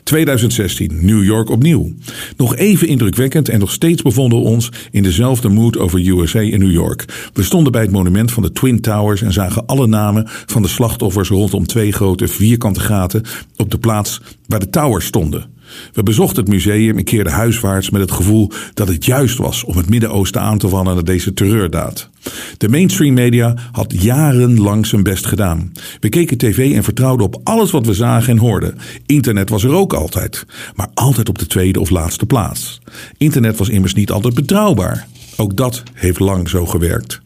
2016, 0.04 1.06
New 1.06 1.24
York 1.24 1.50
opnieuw. 1.50 1.94
Nog 2.38 2.56
even 2.56 2.88
indrukwekkend 2.88 3.50
en 3.50 3.60
nog 3.60 3.72
steeds 3.72 4.02
bevonden 4.02 4.40
we 4.40 4.46
ons 4.46 4.72
in 4.92 5.04
dezelfde 5.04 5.50
mood 5.50 5.78
over 5.78 6.08
USA 6.08 6.40
in 6.40 6.60
New 6.60 6.72
York. 6.72 7.30
We 7.34 7.44
stonden 7.44 7.72
bij 7.72 7.82
het 7.82 7.92
monument 7.92 8.32
van 8.32 8.44
de 8.44 8.52
Twin 8.52 8.82
Towers 8.82 9.22
en 9.22 9.34
zagen 9.34 9.66
alle 9.66 9.88
namen 9.88 10.24
van 10.28 10.62
de 10.62 10.68
slachtoffers 10.68 11.30
rondom 11.30 11.66
twee 11.66 11.92
grote 11.92 12.28
vierkante 12.28 12.80
gaten 12.80 13.24
op 13.56 13.72
de 13.72 13.78
plaats 13.78 14.22
waar 14.46 14.60
de 14.60 14.70
towers 14.70 15.06
stonden. 15.06 15.56
We 15.94 16.04
bezochten 16.04 16.44
het 16.44 16.52
museum 16.52 16.98
en 16.98 17.04
keerden 17.04 17.34
huiswaarts 17.34 17.90
met 17.90 18.02
het 18.02 18.12
gevoel 18.12 18.52
dat 18.74 18.88
het 18.88 19.06
juist 19.06 19.38
was 19.38 19.64
om 19.64 19.78
het 19.78 19.90
Midden-Oosten 19.90 20.42
aan 20.42 20.58
te 20.58 20.70
vallen 20.70 20.94
naar 20.94 21.04
deze 21.04 21.34
terreurdaad. 21.34 22.10
De 22.58 22.70
mainstream 22.70 23.14
media 23.14 23.56
had 23.72 23.94
jarenlang 24.02 24.86
zijn 24.86 25.04
best 25.04 25.26
gedaan. 25.26 25.72
We 26.00 26.10
keken 26.10 26.38
tv 26.38 26.76
en 26.76 26.84
vertrouwden 26.84 27.26
op 27.26 27.42
alles 27.44 27.72
wat 27.72 27.86
we 27.86 27.94
zagen 27.94 28.34
en 28.34 28.38
hoorden. 28.38 28.78
Internet 29.06 29.50
was 29.50 29.64
er 29.64 29.74
ook 29.74 29.94
altijd, 29.94 30.46
maar 30.76 30.90
altijd 30.94 31.30
op 31.30 31.40
de 31.40 31.48
tweede 31.48 31.80
of 31.80 31.90
laatste 31.90 32.26
plaats. 32.26 32.82
Internet 33.18 33.58
was 33.58 33.70
immers 33.70 33.94
niet 33.94 34.12
altijd 34.12 34.34
betrouwbaar. 34.34 35.08
Ook 35.38 35.56
dat 35.56 35.84
heeft 35.94 36.20
lang 36.20 36.50
zo 36.50 36.66
gewerkt. 36.66 37.22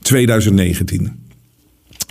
2019. 0.00 1.19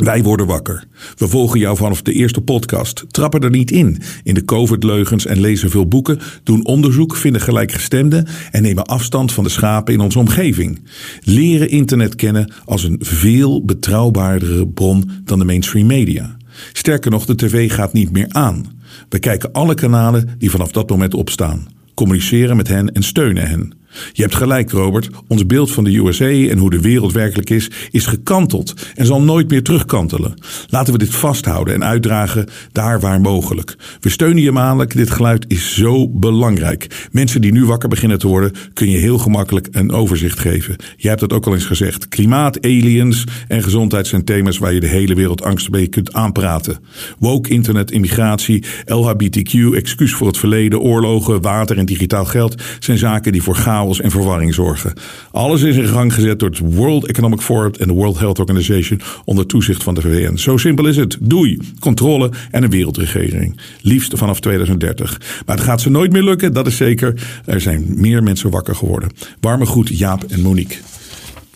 Wij 0.04 0.24
worden 0.24 0.46
wakker. 0.46 0.88
We 1.16 1.28
volgen 1.28 1.60
jou 1.60 1.78
vanaf 1.78 2.02
de 2.02 2.14
eerste 2.14 2.42
podcast. 2.42 3.06
Trappen 3.08 3.42
er 3.42 3.50
niet 3.50 3.72
in. 3.72 4.02
In 4.24 4.34
de 4.34 4.46
COVID-leugens 4.46 5.26
en 5.26 5.40
lezen 5.40 5.70
veel 5.70 5.88
boeken. 5.88 6.20
Doen 6.44 6.66
onderzoek, 6.66 7.16
vinden 7.16 7.42
gelijkgestemden. 7.42 8.28
En 8.52 8.62
nemen 8.62 8.86
afstand 8.86 9.32
van 9.32 9.44
de 9.44 9.50
schapen 9.50 9.94
in 9.94 10.00
onze 10.00 10.20
omgeving. 10.20 10.80
Leren 11.22 11.70
internet 11.70 12.16
kennen 12.16 12.54
als 12.66 12.84
een 12.84 12.96
veel 13.00 13.66
betrouwbaardere 13.66 14.68
bron 14.68 15.10
dan 15.24 15.40
de 15.40 15.46
mainstream 15.46 15.88
media. 15.88 16.38
Sterker 16.74 17.12
nog, 17.12 17.26
de 17.26 17.36
tv 17.36 17.72
gaat 17.72 17.94
niet 17.94 18.12
meer 18.12 18.28
aan. 18.30 18.66
We 19.10 19.20
kijken 19.20 19.52
alle 19.52 19.74
kanalen 19.74 20.36
die 20.38 20.52
vanaf 20.52 20.72
dat 20.72 20.90
moment 20.90 21.14
opstaan. 21.14 21.68
Communiceren 21.94 22.56
met 22.56 22.68
hen 22.68 22.92
en 22.92 23.04
steunen 23.04 23.48
hen. 23.48 23.79
Je 24.14 24.22
hebt 24.22 24.36
gelijk, 24.36 24.72
Robert. 24.72 25.10
Ons 25.28 25.46
beeld 25.46 25.72
van 25.72 25.84
de 25.84 25.98
USA 25.98 26.50
en 26.50 26.58
hoe 26.58 26.70
de 26.70 26.82
wereld 26.82 27.14
werkelijk 27.14 27.50
is, 27.50 27.70
is 27.92 28.06
gekanteld 28.06 28.74
en 28.96 29.06
zal 29.06 29.22
nooit 29.22 29.50
meer 29.50 29.64
terugkantelen. 29.64 30.34
Laten 30.68 30.94
we 30.94 31.00
dit 31.00 31.16
vasthouden 31.16 31.74
en 31.74 31.84
uitdragen 31.84 32.48
daar 32.72 33.00
waar 33.00 33.22
mogelijk. 33.22 33.76
We 34.00 34.10
steunen 34.10 34.44
je 34.44 34.52
maandelijk. 34.52 34.96
Dit 34.96 35.10
geluid 35.10 35.46
is 35.48 35.76
zo 35.76 36.10
belangrijk. 36.10 37.08
Mensen 37.12 37.42
die 37.42 37.52
nu 37.52 37.66
wakker 37.66 37.90
beginnen 37.90 38.20
te 38.20 38.28
worden, 38.28 38.52
kun 38.74 38.90
je 38.90 38.98
heel 38.98 39.18
gemakkelijk 39.18 39.68
een 39.72 39.92
overzicht 39.92 40.40
geven. 40.40 40.76
Jij 40.98 41.10
hebt 41.10 41.22
het 41.22 41.34
ook 41.34 41.46
al 41.46 41.54
eens 41.54 41.66
gezegd. 41.66 42.08
Klimaat, 42.08 42.66
aliens 42.66 43.24
en 43.48 43.64
gezondheid 43.64 44.08
zijn 44.08 44.24
thema's 44.24 44.58
waar 44.58 44.74
je 44.74 44.80
de 44.80 44.88
hele 44.88 45.16
wereld 45.16 45.44
angst 45.44 45.70
mee 45.70 45.88
kunt 45.88 46.14
aanpraten. 46.14 46.80
Woke, 47.20 47.50
internet, 47.50 47.92
immigratie, 47.92 48.64
LHBTQ, 48.86 49.74
excuus 49.74 50.14
voor 50.14 50.28
het 50.28 50.38
verleden, 50.38 50.80
oorlogen, 50.80 51.42
water 51.42 51.78
en 51.78 51.86
digitaal 51.86 52.26
geld 52.26 52.62
zijn 52.80 52.98
zaken 52.98 53.32
die 53.32 53.44
voor 53.44 53.56
chaos 53.80 54.02
en 54.02 54.12
verwarring 54.12 54.54
zorgen. 54.54 54.94
Alles 55.32 55.62
is 55.62 55.76
in 55.76 55.88
gang 55.88 56.14
gezet 56.14 56.40
door 56.40 56.50
het 56.50 56.60
World 56.60 57.08
Economic 57.08 57.42
Forum 57.42 57.72
en 57.78 57.88
de 57.88 57.94
World 57.94 58.20
Health 58.20 58.40
Organization 58.40 59.02
onder 59.26 59.46
toezicht 59.46 59.84
van 59.84 59.94
de 59.94 60.02
VN. 60.02 60.36
Zo 60.36 60.58
simpel 60.58 60.88
is 60.88 60.98
het. 60.98 61.18
Doei. 61.20 61.60
Controle 61.80 62.32
en 62.52 62.64
een 62.64 62.70
wereldregering. 62.70 63.60
Liefst 63.82 64.18
vanaf 64.18 64.40
2030. 64.40 65.22
Maar 65.46 65.56
het 65.56 65.66
gaat 65.66 65.82
ze 65.82 65.90
nooit 65.90 66.12
meer 66.12 66.24
lukken, 66.24 66.54
dat 66.54 66.68
is 66.68 66.78
zeker. 66.78 67.14
Er 67.46 67.62
zijn 67.62 67.86
meer 67.88 68.24
mensen 68.24 68.50
wakker 68.50 68.76
geworden. 68.76 69.10
Warme 69.40 69.66
groet 69.66 69.98
Jaap 69.98 70.24
en 70.24 70.42
Monique. 70.42 70.78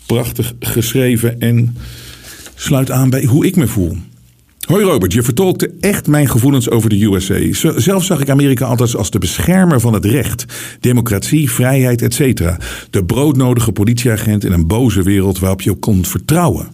Prachtig 0.06 0.54
geschreven 0.60 1.40
en 1.40 1.78
sluit 2.56 2.92
aan 2.92 3.10
bij 3.10 3.24
hoe 3.24 3.46
ik 3.46 3.56
me 3.56 3.68
voel. 3.68 3.98
Hoi 4.67 4.84
Robert, 4.84 5.13
je 5.13 5.23
vertolkte 5.23 5.71
echt 5.80 6.08
mijn 6.08 6.30
gevoelens 6.30 6.69
over 6.69 6.89
de 6.89 7.04
USA. 7.04 7.69
Zelf 7.80 8.04
zag 8.04 8.21
ik 8.21 8.30
Amerika 8.30 8.65
altijd 8.65 8.95
als 8.95 9.12
de 9.12 9.19
beschermer 9.19 9.80
van 9.80 9.93
het 9.93 10.06
recht, 10.06 10.45
democratie, 10.80 11.52
vrijheid, 11.52 12.02
etc. 12.02 12.58
De 12.89 13.06
broodnodige 13.06 13.71
politieagent 13.71 14.43
in 14.43 14.52
een 14.52 14.67
boze 14.67 15.04
wereld 15.04 15.39
waarop 15.39 15.62
je 15.62 15.73
kon 15.73 16.06
vertrouwen. 16.06 16.67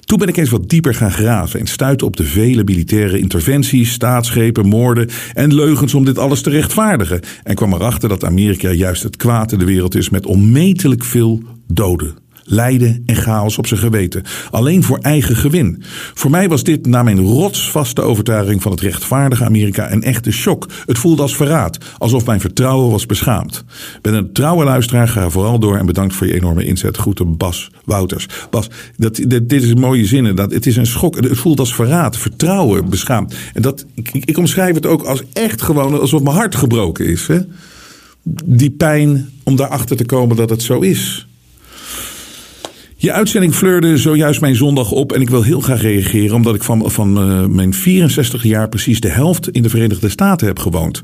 Toen 0.00 0.18
ben 0.18 0.28
ik 0.28 0.36
eens 0.36 0.50
wat 0.50 0.68
dieper 0.68 0.94
gaan 0.94 1.12
graven 1.12 1.60
en 1.60 1.66
stuitte 1.66 2.04
op 2.04 2.16
de 2.16 2.24
vele 2.24 2.64
militaire 2.64 3.18
interventies, 3.18 3.92
staatsgrepen, 3.92 4.66
moorden 4.66 5.08
en 5.32 5.54
leugens 5.54 5.94
om 5.94 6.04
dit 6.04 6.18
alles 6.18 6.42
te 6.42 6.50
rechtvaardigen. 6.50 7.20
En 7.42 7.54
kwam 7.54 7.72
erachter 7.72 8.08
dat 8.08 8.24
Amerika 8.24 8.70
juist 8.70 9.02
het 9.02 9.16
kwaad 9.16 9.52
in 9.52 9.58
de 9.58 9.64
wereld 9.64 9.94
is 9.94 10.10
met 10.10 10.26
onmetelijk 10.26 11.04
veel 11.04 11.42
doden. 11.66 12.23
Lijden 12.44 13.02
en 13.06 13.16
chaos 13.16 13.58
op 13.58 13.66
zijn 13.66 13.80
geweten. 13.80 14.22
Alleen 14.50 14.82
voor 14.82 14.98
eigen 14.98 15.36
gewin. 15.36 15.82
Voor 16.14 16.30
mij 16.30 16.48
was 16.48 16.62
dit 16.62 16.86
na 16.86 17.02
mijn 17.02 17.20
rotsvaste 17.20 18.02
overtuiging 18.02 18.62
van 18.62 18.70
het 18.70 18.80
rechtvaardige 18.80 19.44
Amerika 19.44 19.92
een 19.92 20.02
echte 20.02 20.30
shock. 20.30 20.66
Het 20.86 20.98
voelde 20.98 21.22
als 21.22 21.36
verraad. 21.36 21.78
Alsof 21.98 22.26
mijn 22.26 22.40
vertrouwen 22.40 22.90
was 22.90 23.06
beschaamd. 23.06 23.64
Ben 24.02 24.14
een 24.14 24.32
trouwe 24.32 24.64
luisteraar. 24.64 25.08
Ga 25.08 25.30
vooral 25.30 25.58
door 25.58 25.76
en 25.76 25.86
bedankt 25.86 26.14
voor 26.14 26.26
je 26.26 26.34
enorme 26.34 26.64
inzet. 26.64 26.96
Groeten 26.96 27.36
Bas 27.36 27.70
Wouters. 27.84 28.28
Bas, 28.50 28.68
dat, 28.96 29.14
dit, 29.26 29.52
is 29.52 29.74
mooie 29.74 30.06
zinnen. 30.06 30.36
Dat, 30.36 30.52
het 30.52 30.66
is 30.66 30.76
een 30.76 30.86
schok. 30.86 31.16
Het 31.16 31.38
voelt 31.38 31.58
als 31.58 31.74
verraad. 31.74 32.16
Vertrouwen 32.16 32.90
beschaamd. 32.90 33.34
En 33.54 33.62
dat, 33.62 33.86
ik, 33.94 34.10
ik 34.12 34.34
ik 34.34 34.40
omschrijf 34.40 34.74
het 34.74 34.86
ook 34.86 35.02
als 35.02 35.22
echt 35.32 35.62
gewoon 35.62 36.00
alsof 36.00 36.22
mijn 36.22 36.36
hart 36.36 36.54
gebroken 36.54 37.06
is. 37.06 37.26
Hè? 37.26 37.38
Die 38.44 38.70
pijn 38.70 39.30
om 39.42 39.56
daarachter 39.56 39.96
te 39.96 40.04
komen 40.04 40.36
dat 40.36 40.50
het 40.50 40.62
zo 40.62 40.80
is. 40.80 41.26
Je 43.04 43.12
uitzending 43.12 43.54
fleurde 43.54 43.96
zojuist 43.96 44.40
mijn 44.40 44.56
zondag 44.56 44.90
op 44.90 45.12
en 45.12 45.20
ik 45.20 45.30
wil 45.30 45.42
heel 45.42 45.60
graag 45.60 45.80
reageren 45.80 46.36
omdat 46.36 46.54
ik 46.54 46.62
van, 46.62 46.90
van 46.90 47.18
eh, 47.18 47.46
mijn 47.46 47.74
64 47.74 48.42
jaar 48.42 48.68
precies 48.68 49.00
de 49.00 49.08
helft 49.08 49.50
in 49.50 49.62
de 49.62 49.68
Verenigde 49.68 50.08
Staten 50.08 50.46
heb 50.46 50.58
gewoond. 50.58 51.00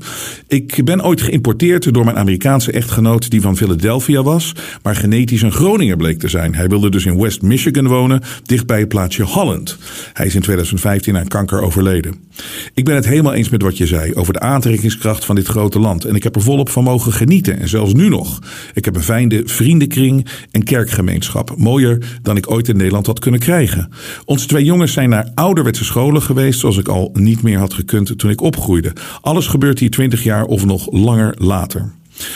Ik 0.47 0.85
ben 0.85 1.05
ooit 1.05 1.21
geïmporteerd 1.21 1.93
door 1.93 2.05
mijn 2.05 2.17
Amerikaanse 2.17 2.71
echtgenoot 2.71 3.29
die 3.29 3.41
van 3.41 3.57
Philadelphia 3.57 4.23
was, 4.23 4.55
maar 4.83 4.95
genetisch 4.95 5.41
een 5.41 5.51
Groninger 5.51 5.97
bleek 5.97 6.19
te 6.19 6.27
zijn. 6.27 6.55
Hij 6.55 6.67
wilde 6.67 6.89
dus 6.89 7.05
in 7.05 7.19
West 7.19 7.41
Michigan 7.41 7.87
wonen, 7.87 8.21
dichtbij 8.43 8.79
het 8.79 8.87
plaatsje 8.87 9.23
Holland. 9.23 9.77
Hij 10.13 10.25
is 10.25 10.35
in 10.35 10.41
2015 10.41 11.17
aan 11.17 11.27
kanker 11.27 11.61
overleden. 11.61 12.15
Ik 12.73 12.85
ben 12.85 12.95
het 12.95 13.05
helemaal 13.05 13.33
eens 13.33 13.49
met 13.49 13.61
wat 13.61 13.77
je 13.77 13.87
zei 13.87 14.13
over 14.13 14.33
de 14.33 14.39
aantrekkingskracht 14.39 15.25
van 15.25 15.35
dit 15.35 15.47
grote 15.47 15.79
land 15.79 16.05
en 16.05 16.15
ik 16.15 16.23
heb 16.23 16.35
er 16.35 16.41
volop 16.41 16.69
van 16.69 16.83
mogen 16.83 17.13
genieten 17.13 17.59
en 17.59 17.69
zelfs 17.69 17.93
nu 17.93 18.09
nog. 18.09 18.39
Ik 18.73 18.85
heb 18.85 18.95
een 18.95 19.03
fijne 19.03 19.41
vriendenkring 19.45 20.27
en 20.51 20.63
kerkgemeenschap. 20.63 21.53
Dan 22.21 22.37
ik 22.37 22.51
ooit 22.51 22.67
in 22.67 22.77
Nederland 22.77 23.05
had 23.05 23.19
kunnen 23.19 23.39
krijgen. 23.39 23.89
Onze 24.25 24.47
twee 24.47 24.63
jongens 24.63 24.93
zijn 24.93 25.09
naar 25.09 25.29
ouderwetse 25.35 25.83
scholen 25.83 26.21
geweest, 26.21 26.59
zoals 26.59 26.77
ik 26.77 26.87
al 26.87 27.09
niet 27.13 27.41
meer 27.41 27.57
had 27.57 27.73
gekund 27.73 28.17
toen 28.17 28.29
ik 28.31 28.41
opgroeide. 28.41 28.93
Alles 29.21 29.47
gebeurt 29.47 29.79
hier 29.79 29.89
20 29.89 30.23
jaar 30.23 30.45
of 30.45 30.65
nog 30.65 30.91
langer 30.91 31.35
later. 31.37 31.91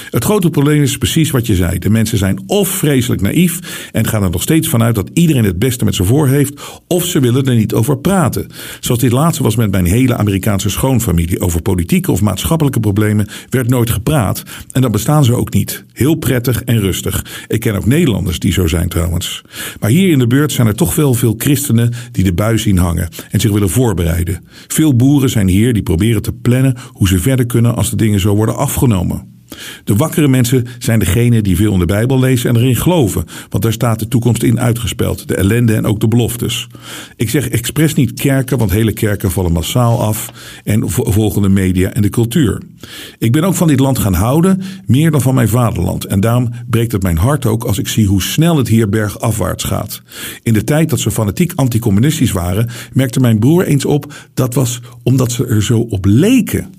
Het 0.10 0.24
grote 0.24 0.50
probleem 0.50 0.82
is 0.82 0.98
precies 0.98 1.32
wat 1.32 1.48
je 1.48 1.56
zei. 1.56 1.80
De 1.80 1.90
mensen 1.90 2.18
zijn 2.18 2.44
of 2.48 2.70
vreselijk 2.70 3.22
naïef 3.22 3.60
en 3.92 4.08
gaan 4.08 4.24
er 4.24 4.30
nog 4.30 4.42
steeds 4.42 4.68
vanuit 4.68 4.96
dat 4.96 5.10
iedereen 5.14 5.44
het 5.44 5.60
beste 5.60 5.86
met 5.86 5.96
ze 5.96 6.04
voor 6.04 6.28
heeft, 6.28 6.62
of 6.88 7.06
ze 7.06 7.20
willen 7.20 7.46
er 7.46 7.56
niet 7.56 7.74
over 7.74 7.98
praten. 7.98 8.48
Zoals 8.80 9.02
dit 9.02 9.12
laatste 9.12 9.44
was 9.44 9.56
met 9.56 9.72
mijn 9.72 9.86
hele 9.86 10.16
Amerikaanse 10.16 10.70
schoonfamilie. 10.70 11.40
Over 11.40 11.62
politieke 11.62 12.12
of 12.12 12.22
maatschappelijke 12.22 12.80
problemen 12.80 13.28
werd 13.50 13.70
nooit 13.70 13.90
gepraat 13.90 14.44
en 14.72 14.82
dan 14.82 14.92
bestaan 14.92 15.26
ze 15.26 15.36
ook 15.36 15.54
niet. 15.54 15.86
Heel 15.94 16.16
prettig 16.16 16.64
en 16.64 16.80
rustig. 16.80 17.26
Ik 17.48 17.60
ken 17.60 17.76
ook 17.76 17.86
Nederlanders 17.86 18.40
die 18.40 18.52
zo 18.52 18.68
zijn 18.68 18.90
trouwens. 18.90 19.42
Maar 19.80 19.90
hier 19.90 20.12
in 20.12 20.20
de 20.20 20.28
buurt 20.28 20.52
zijn 20.52 20.68
er 20.68 20.76
toch 20.76 20.96
wel 20.96 21.14
veel 21.14 21.36
christenen 21.38 21.94
die 22.12 22.24
de 22.24 22.34
bui 22.34 22.58
zien 22.58 22.78
hangen 22.78 23.10
en 23.32 23.40
zich 23.40 23.52
willen 23.52 23.70
voorbereiden. 23.70 24.46
Veel 24.68 24.96
boeren 24.96 25.30
zijn 25.30 25.48
hier 25.48 25.74
die 25.74 25.84
proberen 25.84 26.22
te 26.22 26.34
plannen 26.34 26.78
hoe 26.92 27.08
ze 27.08 27.20
verder 27.20 27.46
kunnen 27.46 27.76
als 27.76 27.90
de 27.90 27.96
dingen 27.96 28.20
zo 28.20 28.36
worden 28.36 28.56
afgenomen. 28.56 29.35
De 29.84 29.96
wakkere 29.96 30.28
mensen 30.28 30.66
zijn 30.80 31.00
degenen 31.00 31.44
die 31.44 31.56
veel 31.56 31.74
in 31.74 31.80
de 31.80 31.86
Bijbel 31.86 32.20
lezen 32.20 32.50
en 32.50 32.56
erin 32.56 32.76
geloven, 32.76 33.26
want 33.50 33.64
daar 33.64 33.74
staat 33.74 34.00
de 34.00 34.08
toekomst 34.08 34.44
in 34.44 34.60
uitgespeld, 34.60 35.28
de 35.28 35.36
ellende 35.36 35.74
en 35.74 35.86
ook 35.86 36.00
de 36.00 36.08
beloftes. 36.08 36.68
Ik 37.16 37.30
zeg 37.30 37.50
expres 37.50 37.94
niet 37.94 38.14
kerken, 38.14 38.58
want 38.58 38.72
hele 38.72 38.94
kerken 38.94 39.32
vallen 39.32 39.52
massaal 39.52 40.02
af 40.02 40.32
en 40.64 40.90
vo- 40.90 41.12
volgen 41.12 41.42
de 41.42 41.50
media 41.50 41.90
en 41.90 42.02
de 42.02 42.10
cultuur. 42.10 42.62
Ik 43.18 43.32
ben 43.32 43.44
ook 43.44 43.56
van 43.56 43.68
dit 43.68 43.80
land 43.80 44.00
gaan 44.00 44.14
houden, 44.14 44.62
meer 44.86 45.12
dan 45.12 45.22
van 45.22 45.36
mijn 45.36 45.50
vaderland. 45.50 46.06
En 46.06 46.20
daarom 46.20 46.50
breekt 46.70 46.92
het 46.92 47.04
mijn 47.04 47.18
hart 47.18 47.46
ook 47.46 47.64
als 47.64 47.78
ik 47.78 47.88
zie 47.88 48.08
hoe 48.08 48.22
snel 48.22 48.58
het 48.58 48.68
hier 48.68 48.90
bergafwaarts 48.90 49.64
gaat. 49.64 50.02
In 50.44 50.54
de 50.54 50.64
tijd 50.64 50.90
dat 50.90 51.00
ze 51.00 51.12
fanatiek 51.12 51.52
anticommunistisch 51.56 52.32
waren, 52.32 52.70
merkte 52.94 53.20
mijn 53.20 53.40
broer 53.40 53.66
eens 53.66 53.86
op 53.86 54.14
dat 54.34 54.54
was 54.54 54.82
omdat 55.04 55.32
ze 55.32 55.46
er 55.46 55.64
zo 55.64 55.80
op 55.80 56.06
leken. 56.06 56.74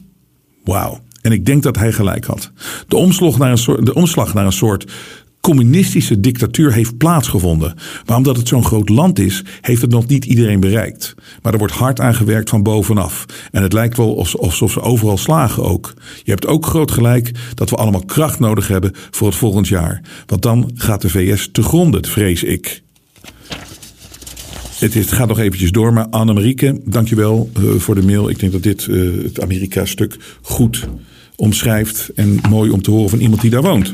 Wauw. 0.65 1.05
En 1.27 1.33
ik 1.33 1.47
denk 1.47 1.63
dat 1.63 1.77
hij 1.77 1.93
gelijk 1.93 2.25
had. 2.25 2.51
De 2.89 2.97
omslag 2.97 3.39
naar 3.39 3.51
een 3.51 3.59
soort, 3.59 3.87
de 3.87 3.95
omslag 3.95 4.35
naar 4.35 4.47
een 4.47 4.53
soort 4.53 4.93
communistische 5.41 6.21
dictatuur 6.21 6.73
heeft 6.73 6.97
plaatsgevonden. 6.97 7.75
Maar 8.07 8.17
omdat 8.17 8.37
het 8.37 8.49
zo'n 8.49 8.65
groot 8.65 8.89
land 8.89 9.19
is, 9.19 9.45
heeft 9.61 9.83
het 9.83 9.91
nog 9.91 10.07
niet 10.07 10.25
iedereen 10.25 10.61
bereikt. 10.61 11.15
Maar 11.43 11.53
er 11.53 11.59
wordt 11.59 11.75
hard 11.75 12.01
aan 12.01 12.15
gewerkt 12.15 12.51
van 12.51 12.63
bovenaf. 12.63 13.27
En 13.51 13.63
het 13.63 13.73
lijkt 13.73 13.97
wel 13.97 14.19
alsof, 14.39 14.73
ze 14.73 14.81
overal 14.81 15.19
slagen 15.19 15.63
ook. 15.63 15.95
Je 16.23 16.31
hebt 16.31 16.47
ook 16.47 16.67
groot 16.67 16.91
gelijk 16.91 17.31
dat 17.55 17.71
we 17.71 17.77
allemaal 17.77 18.05
kracht 18.05 18.39
nodig 18.39 18.69
hebben 18.69 18.93
voor 19.11 19.29
het 19.29 19.37
volgend 19.37 19.69
jaar. 19.69 20.01
Want 20.27 20.43
dan 20.43 20.71
gaat 20.75 21.01
de 21.01 21.09
VS 21.09 21.49
te 21.53 21.63
gronden, 21.63 22.05
vrees 22.05 22.43
ik. 22.43 22.83
Het, 24.79 24.95
het 24.95 25.13
gaat 25.13 25.29
nog 25.29 25.39
eventjes 25.39 25.71
door, 25.71 25.93
maar 25.93 26.09
Annemarieke, 26.09 26.81
dankjewel 26.85 27.51
uh, 27.59 27.75
voor 27.75 27.95
de 27.95 28.05
mail. 28.05 28.29
Ik 28.29 28.39
denk 28.39 28.53
dat 28.53 28.63
dit 28.63 28.87
uh, 28.87 29.23
het 29.23 29.41
Amerika-stuk 29.41 30.17
goed 30.43 30.89
omschrijft 31.37 32.11
en 32.15 32.41
mooi 32.49 32.71
om 32.71 32.83
te 32.83 32.91
horen 32.91 33.11
van 33.11 33.21
iemand 33.21 33.41
die 33.41 33.51
daar 33.51 33.63
woont. 33.63 33.93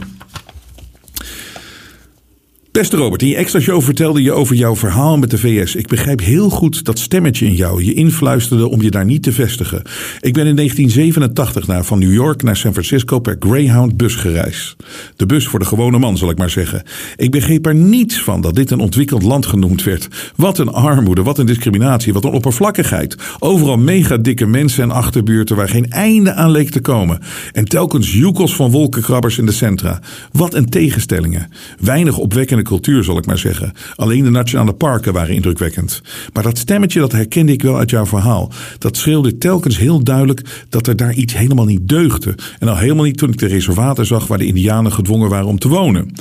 Beste 2.72 2.96
Robert, 2.96 3.22
in 3.22 3.28
je 3.28 3.36
extra 3.36 3.60
show 3.60 3.82
vertelde 3.82 4.22
je 4.22 4.32
over 4.32 4.56
jouw 4.56 4.76
verhaal 4.76 5.18
met 5.18 5.30
de 5.30 5.38
VS. 5.38 5.74
Ik 5.74 5.86
begrijp 5.86 6.20
heel 6.20 6.50
goed 6.50 6.84
dat 6.84 6.98
stemmetje 6.98 7.46
in 7.46 7.54
jou 7.54 7.84
je 7.84 7.94
influisterde 7.94 8.68
om 8.68 8.82
je 8.82 8.90
daar 8.90 9.04
niet 9.04 9.22
te 9.22 9.32
vestigen. 9.32 9.82
Ik 10.20 10.32
ben 10.32 10.46
in 10.46 10.56
1987 10.56 11.66
naar, 11.66 11.84
van 11.84 11.98
New 11.98 12.12
York 12.12 12.42
naar 12.42 12.56
San 12.56 12.72
Francisco 12.72 13.18
per 13.18 13.36
Greyhound 13.40 13.96
bus 13.96 14.14
gereisd. 14.14 14.76
De 15.16 15.26
bus 15.26 15.46
voor 15.46 15.58
de 15.58 15.64
gewone 15.64 15.98
man, 15.98 16.16
zal 16.16 16.30
ik 16.30 16.38
maar 16.38 16.50
zeggen. 16.50 16.82
Ik 17.16 17.30
begreep 17.30 17.66
er 17.66 17.74
niets 17.74 18.22
van 18.22 18.40
dat 18.40 18.54
dit 18.54 18.70
een 18.70 18.80
ontwikkeld 18.80 19.22
land 19.22 19.46
genoemd 19.46 19.82
werd. 19.82 20.08
Wat 20.36 20.58
een 20.58 20.72
armoede, 20.72 21.22
wat 21.22 21.38
een 21.38 21.46
discriminatie, 21.46 22.12
wat 22.12 22.24
een 22.24 22.32
oppervlakkigheid. 22.32 23.16
Overal 23.38 23.78
mega 23.78 24.16
dikke 24.16 24.46
mensen 24.46 24.82
en 24.82 24.90
achterbuurten 24.90 25.56
waar 25.56 25.68
geen 25.68 25.90
einde 25.90 26.34
aan 26.34 26.50
leek 26.50 26.70
te 26.70 26.80
komen. 26.80 27.20
En 27.52 27.64
telkens 27.64 28.12
joekels 28.12 28.56
van 28.56 28.70
wolkenkrabbers 28.70 29.38
in 29.38 29.46
de 29.46 29.52
centra. 29.52 30.00
Wat 30.32 30.54
een 30.54 30.68
tegenstellingen. 30.68 31.48
Weinig 31.78 32.18
opwekkende 32.18 32.60
cultuur, 32.62 33.04
zal 33.04 33.18
ik 33.18 33.26
maar 33.26 33.38
zeggen. 33.38 33.72
Alleen 33.96 34.24
de 34.24 34.30
nationale 34.30 34.72
parken 34.72 35.12
waren 35.12 35.34
indrukwekkend. 35.34 36.02
Maar 36.32 36.42
dat 36.42 36.58
stemmetje, 36.58 37.00
dat 37.00 37.12
herkende 37.12 37.52
ik 37.52 37.62
wel 37.62 37.78
uit 37.78 37.90
jouw 37.90 38.06
verhaal. 38.06 38.52
Dat 38.78 38.96
schreeuwde 38.96 39.38
telkens 39.38 39.78
heel 39.78 40.04
duidelijk 40.04 40.64
dat 40.68 40.86
er 40.86 40.96
daar 40.96 41.14
iets 41.14 41.36
helemaal 41.36 41.64
niet 41.64 41.88
deugde. 41.88 42.34
En 42.58 42.68
al 42.68 42.76
helemaal 42.76 43.04
niet 43.04 43.16
toen 43.16 43.30
ik 43.30 43.38
de 43.38 43.46
reservaten 43.46 44.06
zag 44.06 44.26
waar 44.26 44.38
de 44.38 44.46
indianen 44.46 44.92
gedwongen 44.92 45.28
waren 45.28 45.46
om 45.46 45.58
te 45.58 45.68
wonen. 45.68 46.12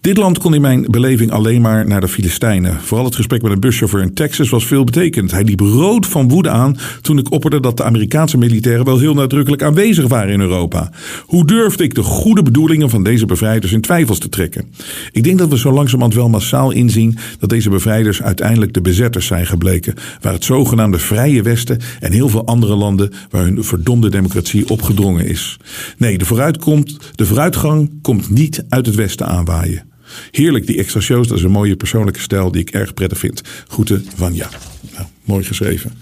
Dit 0.00 0.16
land 0.16 0.38
kon 0.38 0.54
in 0.54 0.60
mijn 0.60 0.86
beleving 0.90 1.30
alleen 1.30 1.60
maar 1.60 1.86
naar 1.86 2.00
de 2.00 2.08
Filistijnen. 2.08 2.80
Vooral 2.80 3.06
het 3.06 3.14
gesprek 3.14 3.42
met 3.42 3.52
een 3.52 3.60
buschauffeur 3.60 4.02
in 4.02 4.14
Texas 4.14 4.48
was 4.48 4.66
veelbetekend. 4.66 5.30
Hij 5.30 5.44
liep 5.44 5.60
rood 5.60 6.06
van 6.06 6.28
woede 6.28 6.50
aan 6.50 6.76
toen 7.00 7.18
ik 7.18 7.32
opperde 7.32 7.60
dat 7.60 7.76
de 7.76 7.84
Amerikaanse 7.84 8.38
militairen 8.38 8.84
wel 8.84 8.98
heel 8.98 9.14
nadrukkelijk 9.14 9.62
aanwezig 9.62 10.08
waren 10.08 10.32
in 10.32 10.40
Europa. 10.40 10.90
Hoe 11.26 11.46
durfde 11.46 11.84
ik 11.84 11.94
de 11.94 12.02
goede 12.02 12.42
bedoelingen 12.42 12.90
van 12.90 13.02
deze 13.02 13.26
bevrijders 13.26 13.72
in 13.72 13.80
twijfels 13.80 14.18
te 14.18 14.28
trekken? 14.28 14.72
Ik 15.12 15.24
denk 15.24 15.38
dat 15.38 15.48
we 15.48 15.58
zo 15.58 15.72
langzamerhand 15.72 16.14
wel 16.14 16.28
massaal 16.28 16.70
inzien 16.70 17.16
dat 17.38 17.48
deze 17.48 17.70
bevrijders 17.70 18.22
uiteindelijk 18.22 18.74
de 18.74 18.80
bezetters 18.80 19.26
zijn 19.26 19.46
gebleken, 19.46 19.94
waar 20.20 20.32
het 20.32 20.44
zogenaamde 20.44 20.98
Vrije 20.98 21.42
Westen 21.42 21.78
en 22.00 22.12
heel 22.12 22.28
veel 22.28 22.46
andere 22.46 22.74
landen 22.74 23.12
waar 23.30 23.42
hun 23.42 23.64
verdomde 23.64 24.10
democratie 24.10 24.68
opgedrongen 24.68 25.26
is. 25.26 25.56
Nee, 25.96 26.18
de, 26.18 26.24
vooruitkomt, 26.24 26.96
de 27.14 27.26
vooruitgang 27.26 27.90
komt 28.02 28.30
niet 28.30 28.64
uit 28.68 28.86
het 28.86 28.94
Westen 28.94 29.26
aanwaaien. 29.26 29.89
Heerlijk, 30.30 30.66
die 30.66 30.78
extra 30.78 31.00
shows. 31.00 31.28
Dat 31.28 31.38
is 31.38 31.44
een 31.44 31.50
mooie 31.50 31.76
persoonlijke 31.76 32.20
stijl 32.20 32.52
die 32.52 32.60
ik 32.60 32.70
erg 32.70 32.94
prettig 32.94 33.18
vind. 33.18 33.40
Groeten 33.68 34.06
van 34.16 34.34
ja. 34.34 34.48
Nou, 34.94 35.06
mooi 35.24 35.44
geschreven. 35.44 35.92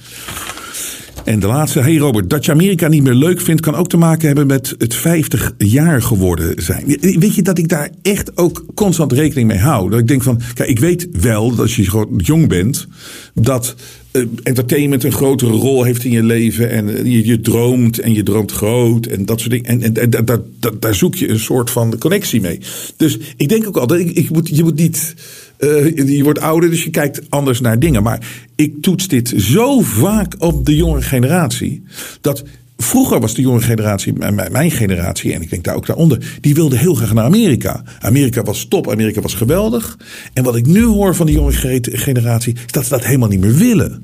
En 1.28 1.40
de 1.40 1.46
laatste, 1.46 1.80
hey 1.80 1.96
Robert, 1.96 2.30
dat 2.30 2.44
je 2.44 2.52
Amerika 2.52 2.88
niet 2.88 3.02
meer 3.02 3.14
leuk 3.14 3.40
vindt, 3.40 3.60
kan 3.60 3.74
ook 3.74 3.88
te 3.88 3.96
maken 3.96 4.26
hebben 4.26 4.46
met 4.46 4.74
het 4.78 4.94
50 4.94 5.52
jaar 5.58 6.02
geworden 6.02 6.62
zijn. 6.62 6.86
Weet 7.00 7.34
je 7.34 7.42
dat 7.42 7.58
ik 7.58 7.68
daar 7.68 7.90
echt 8.02 8.36
ook 8.36 8.64
constant 8.74 9.12
rekening 9.12 9.48
mee 9.48 9.58
hou? 9.58 9.90
Dat 9.90 9.98
ik 9.98 10.08
denk 10.08 10.22
van, 10.22 10.40
kijk, 10.54 10.68
ik 10.68 10.78
weet 10.78 11.08
wel 11.20 11.50
dat 11.50 11.58
als 11.58 11.76
je 11.76 12.06
jong 12.16 12.48
bent, 12.48 12.86
dat 13.34 13.74
uh, 14.12 14.26
entertainment 14.42 15.04
een 15.04 15.12
grotere 15.12 15.50
rol 15.50 15.82
heeft 15.82 16.04
in 16.04 16.10
je 16.10 16.22
leven. 16.22 16.70
En 16.70 16.88
uh, 16.88 17.04
je, 17.04 17.26
je, 17.26 17.40
droomt 17.40 17.98
en 17.98 18.14
je 18.14 18.22
droomt 18.22 18.52
groot 18.52 19.06
en 19.06 19.24
dat 19.24 19.40
soort 19.40 19.50
dingen. 19.50 19.82
En, 19.82 19.94
en, 19.94 20.26
daar 20.78 20.94
zoek 20.94 21.14
je 21.14 21.28
een 21.28 21.40
soort 21.40 21.70
van 21.70 21.98
connectie 21.98 22.40
mee. 22.40 22.60
Dus 22.96 23.18
ik 23.36 23.48
denk 23.48 23.66
ook 23.66 23.92
ik, 23.92 24.10
ik 24.10 24.30
moet, 24.30 24.48
je 24.48 24.62
moet 24.62 24.76
niet. 24.76 25.14
Uh, 25.58 25.96
je 26.16 26.22
wordt 26.22 26.40
ouder, 26.40 26.70
dus 26.70 26.84
je 26.84 26.90
kijkt 26.90 27.30
anders 27.30 27.60
naar 27.60 27.78
dingen. 27.78 28.02
Maar 28.02 28.26
ik 28.56 28.82
toets 28.82 29.08
dit 29.08 29.34
zo 29.36 29.80
vaak 29.80 30.34
op 30.38 30.66
de 30.66 30.76
jonge 30.76 31.02
generatie. 31.02 31.82
Dat 32.20 32.44
Vroeger 32.80 33.20
was 33.20 33.34
de 33.34 33.42
jonge 33.42 33.60
generatie, 33.60 34.12
mijn 34.50 34.70
generatie, 34.70 35.32
en 35.32 35.42
ik 35.42 35.50
denk 35.50 35.64
daar 35.64 35.74
ook 35.74 35.86
daaronder, 35.86 36.38
die 36.40 36.54
wilde 36.54 36.76
heel 36.76 36.94
graag 36.94 37.14
naar 37.14 37.24
Amerika. 37.24 37.82
Amerika 38.00 38.42
was 38.42 38.64
top, 38.64 38.90
Amerika 38.90 39.20
was 39.20 39.34
geweldig. 39.34 39.98
En 40.32 40.44
wat 40.44 40.56
ik 40.56 40.66
nu 40.66 40.84
hoor 40.84 41.14
van 41.14 41.26
de 41.26 41.32
jonge 41.32 41.80
generatie, 41.82 42.54
is 42.66 42.72
dat 42.72 42.84
ze 42.84 42.90
dat 42.90 43.04
helemaal 43.04 43.28
niet 43.28 43.40
meer 43.40 43.54
willen. 43.54 44.02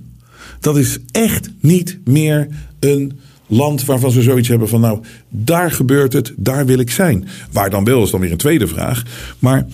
Dat 0.61 0.77
is 0.77 0.99
echt 1.11 1.51
niet 1.61 1.99
meer 2.05 2.49
een 2.81 3.19
land 3.47 3.85
waarvan 3.85 4.11
ze 4.11 4.23
zoiets 4.23 4.49
hebben 4.49 4.69
van, 4.69 4.81
nou, 4.81 5.01
daar 5.29 5.71
gebeurt 5.71 6.13
het, 6.13 6.33
daar 6.37 6.67
wil 6.67 6.79
ik 6.79 6.91
zijn. 6.91 7.29
Waar 7.53 7.71
dan 7.71 7.85
wel 7.85 8.03
is 8.03 8.11
dan 8.11 8.21
weer 8.21 8.33
een 8.33 8.37
tweede 8.37 8.67
vraag. 8.67 9.03
Maar 9.39 9.67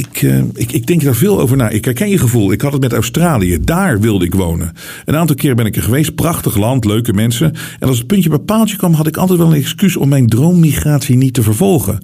ik, 0.00 0.22
uh, 0.22 0.42
ik, 0.54 0.72
ik, 0.72 0.86
denk 0.86 1.02
daar 1.02 1.14
veel 1.14 1.40
over 1.40 1.56
na. 1.56 1.68
Ik 1.68 1.84
herken 1.84 2.08
je 2.08 2.18
gevoel. 2.18 2.52
Ik 2.52 2.60
had 2.60 2.72
het 2.72 2.80
met 2.80 2.92
Australië. 2.92 3.58
Daar 3.64 4.00
wilde 4.00 4.24
ik 4.24 4.34
wonen. 4.34 4.72
Een 5.04 5.16
aantal 5.16 5.36
keer 5.36 5.54
ben 5.54 5.66
ik 5.66 5.76
er 5.76 5.82
geweest. 5.82 6.14
Prachtig 6.14 6.56
land, 6.56 6.84
leuke 6.84 7.12
mensen. 7.12 7.52
En 7.78 7.88
als 7.88 7.98
het 7.98 8.06
puntje 8.06 8.28
bij 8.28 8.38
paaltje 8.38 8.76
kwam, 8.76 8.92
had 8.92 9.06
ik 9.06 9.16
altijd 9.16 9.38
wel 9.38 9.48
een 9.48 9.54
excuus 9.54 9.96
om 9.96 10.08
mijn 10.08 10.26
droommigratie 10.26 11.16
niet 11.16 11.34
te 11.34 11.42
vervolgen. 11.42 11.98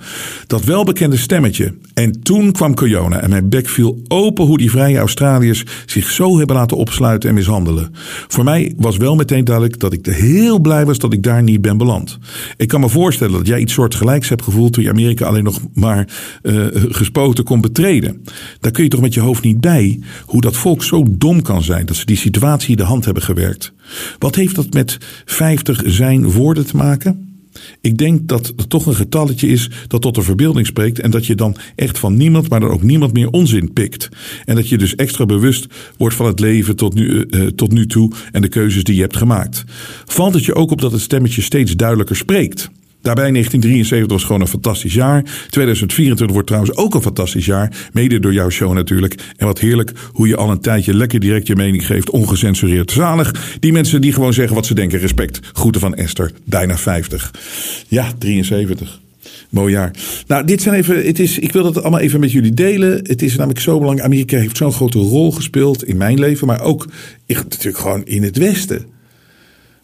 Dat 0.46 0.64
welbekende 0.64 1.16
stemmetje. 1.16 1.74
En 1.94 2.22
toen 2.22 2.52
kwam 2.52 2.74
corona 2.74 3.20
en 3.20 3.30
mijn 3.30 3.48
bek 3.48 3.68
viel 3.68 4.02
open 4.08 4.44
hoe 4.44 4.58
die 4.58 4.70
vrije 4.70 4.98
Australiërs 4.98 5.64
zich 5.86 6.10
zo 6.10 6.38
hebben 6.38 6.56
laten 6.56 6.76
opsluiten 6.76 7.28
en 7.28 7.34
mishandelen. 7.34 7.94
Voor 8.28 8.44
mij 8.44 8.74
was 8.76 8.96
wel 8.96 9.14
meteen 9.14 9.44
duidelijk 9.44 9.80
dat 9.80 9.92
ik 9.92 10.06
heel 10.06 10.58
blij 10.58 10.86
was 10.86 10.98
dat 10.98 11.12
ik 11.12 11.22
daar 11.22 11.42
niet 11.42 11.60
ben 11.60 11.78
beland. 11.78 12.18
Ik 12.56 12.68
kan 12.68 12.80
me 12.80 12.88
voorstellen 12.88 13.32
dat 13.38 13.46
jij 13.46 13.60
iets 13.60 13.72
soortgelijks 13.72 14.28
hebt 14.28 14.42
gevoeld 14.42 14.72
toen 14.72 14.82
je 14.82 14.90
Amerika 14.90 15.26
alleen 15.26 15.44
nog 15.44 15.60
maar 15.74 16.08
uh, 16.42 16.66
gespoten 16.72 17.44
kon 17.44 17.60
Daar 18.60 18.72
kun 18.72 18.84
je 18.84 18.90
toch 18.90 19.00
met 19.00 19.14
je 19.14 19.20
hoofd 19.20 19.42
niet 19.42 19.60
bij 19.60 20.00
hoe 20.24 20.40
dat 20.40 20.56
volk 20.56 20.84
zo 20.84 21.04
dom 21.08 21.42
kan 21.42 21.62
zijn 21.62 21.86
dat 21.86 21.96
ze 21.96 22.04
die 22.04 22.16
situatie 22.16 22.70
in 22.70 22.76
de 22.76 22.82
hand 22.82 23.04
hebben 23.04 23.22
gewerkt. 23.22 23.72
Wat 24.18 24.34
heeft 24.34 24.54
dat 24.54 24.72
met 24.72 24.98
50 25.24 25.82
zijn 25.84 26.30
woorden 26.30 26.66
te 26.66 26.76
maken? 26.76 27.26
Ik 27.80 27.98
denk 27.98 28.28
dat 28.28 28.52
het 28.56 28.70
toch 28.70 28.86
een 28.86 28.94
getalletje 28.94 29.48
is 29.48 29.70
dat 29.86 30.02
tot 30.02 30.14
de 30.14 30.22
verbeelding 30.22 30.66
spreekt 30.66 30.98
en 30.98 31.10
dat 31.10 31.26
je 31.26 31.34
dan 31.34 31.56
echt 31.74 31.98
van 31.98 32.16
niemand, 32.16 32.48
maar 32.48 32.60
dan 32.60 32.70
ook 32.70 32.82
niemand 32.82 33.12
meer 33.12 33.30
onzin 33.30 33.72
pikt. 33.72 34.08
En 34.44 34.54
dat 34.54 34.68
je 34.68 34.78
dus 34.78 34.94
extra 34.94 35.26
bewust 35.26 35.66
wordt 35.96 36.16
van 36.16 36.26
het 36.26 36.40
leven 36.40 36.76
tot 36.76 36.94
nu, 36.94 37.26
uh, 37.30 37.46
tot 37.46 37.72
nu 37.72 37.86
toe 37.86 38.12
en 38.32 38.42
de 38.42 38.48
keuzes 38.48 38.84
die 38.84 38.94
je 38.94 39.00
hebt 39.00 39.16
gemaakt. 39.16 39.64
Valt 40.04 40.34
het 40.34 40.44
je 40.44 40.54
ook 40.54 40.70
op 40.70 40.80
dat 40.80 40.92
het 40.92 41.00
stemmetje 41.00 41.42
steeds 41.42 41.76
duidelijker 41.76 42.16
spreekt? 42.16 42.70
Daarbij 43.06 43.30
1973 43.30 44.16
was 44.16 44.26
gewoon 44.26 44.40
een 44.40 44.60
fantastisch 44.60 44.94
jaar. 44.94 45.22
2024 45.50 46.32
wordt 46.32 46.46
trouwens 46.46 46.76
ook 46.76 46.94
een 46.94 47.02
fantastisch 47.02 47.46
jaar. 47.46 47.88
Mede 47.92 48.20
door 48.20 48.32
jouw 48.32 48.50
show 48.50 48.72
natuurlijk. 48.72 49.14
En 49.36 49.46
wat 49.46 49.58
heerlijk 49.58 49.92
hoe 50.12 50.28
je 50.28 50.36
al 50.36 50.50
een 50.50 50.60
tijdje 50.60 50.94
lekker 50.94 51.20
direct 51.20 51.46
je 51.46 51.56
mening 51.56 51.86
geeft. 51.86 52.10
Ongecensureerd. 52.10 52.90
Zalig. 52.90 53.56
Die 53.60 53.72
mensen 53.72 54.00
die 54.00 54.12
gewoon 54.12 54.32
zeggen 54.32 54.54
wat 54.54 54.66
ze 54.66 54.74
denken. 54.74 54.98
Respect. 54.98 55.40
Groeten 55.52 55.80
van 55.80 55.94
Esther. 55.94 56.32
Bijna 56.44 56.78
50. 56.78 57.34
Ja, 57.88 58.12
73. 58.18 59.00
Mooi 59.50 59.72
jaar. 59.72 59.90
Nou, 60.26 60.44
dit 60.44 60.62
zijn 60.62 60.74
even. 60.74 61.06
Het 61.06 61.18
is, 61.18 61.38
ik 61.38 61.52
wil 61.52 61.62
dat 61.62 61.82
allemaal 61.82 62.00
even 62.00 62.20
met 62.20 62.32
jullie 62.32 62.54
delen. 62.54 63.00
Het 63.02 63.22
is 63.22 63.36
namelijk 63.36 63.60
zo 63.60 63.78
belangrijk. 63.78 64.08
Amerika 64.08 64.38
heeft 64.38 64.56
zo'n 64.56 64.72
grote 64.72 64.98
rol 64.98 65.32
gespeeld 65.32 65.84
in 65.84 65.96
mijn 65.96 66.18
leven. 66.18 66.46
Maar 66.46 66.60
ook 66.60 66.86
natuurlijk 67.26 67.78
gewoon 67.78 68.04
in 68.04 68.22
het 68.22 68.36
Westen 68.36 68.94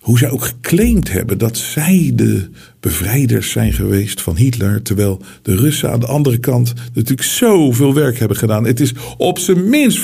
hoe 0.02 0.18
zij 0.18 0.30
ook 0.30 0.44
geclaimd 0.44 1.12
hebben 1.12 1.38
dat 1.38 1.56
zij 1.56 2.12
de 2.14 2.48
bevrijders 2.80 3.50
zijn 3.50 3.72
geweest 3.72 4.20
van 4.20 4.36
Hitler. 4.36 4.82
Terwijl 4.82 5.22
de 5.42 5.56
Russen 5.56 5.90
aan 5.90 6.00
de 6.00 6.06
andere 6.06 6.38
kant 6.38 6.72
natuurlijk 6.92 7.28
zoveel 7.28 7.94
werk 7.94 8.18
hebben 8.18 8.36
gedaan. 8.36 8.64
Het 8.64 8.80
is 8.80 8.94
op 9.16 9.38
zijn 9.38 9.68
minst 9.68 9.98
50-50. 9.98 10.02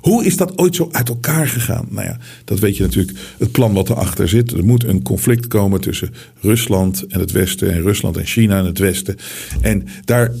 Hoe 0.00 0.24
is 0.24 0.36
dat 0.36 0.58
ooit 0.58 0.74
zo 0.74 0.88
uit 0.92 1.08
elkaar 1.08 1.48
gegaan? 1.48 1.86
Nou 1.90 2.06
ja, 2.06 2.18
dat 2.44 2.58
weet 2.58 2.76
je 2.76 2.82
natuurlijk. 2.82 3.18
Het 3.38 3.52
plan 3.52 3.72
wat 3.72 3.90
erachter 3.90 4.28
zit. 4.28 4.52
Er 4.52 4.64
moet 4.64 4.84
een 4.84 5.02
conflict 5.02 5.46
komen 5.46 5.80
tussen 5.80 6.10
Rusland 6.40 7.06
en 7.06 7.20
het 7.20 7.32
Westen. 7.32 7.72
En 7.72 7.82
Rusland 7.82 8.16
en 8.16 8.26
China 8.26 8.58
en 8.58 8.64
het 8.64 8.78
Westen. 8.78 9.16
En 9.60 9.86
daar 10.04 10.32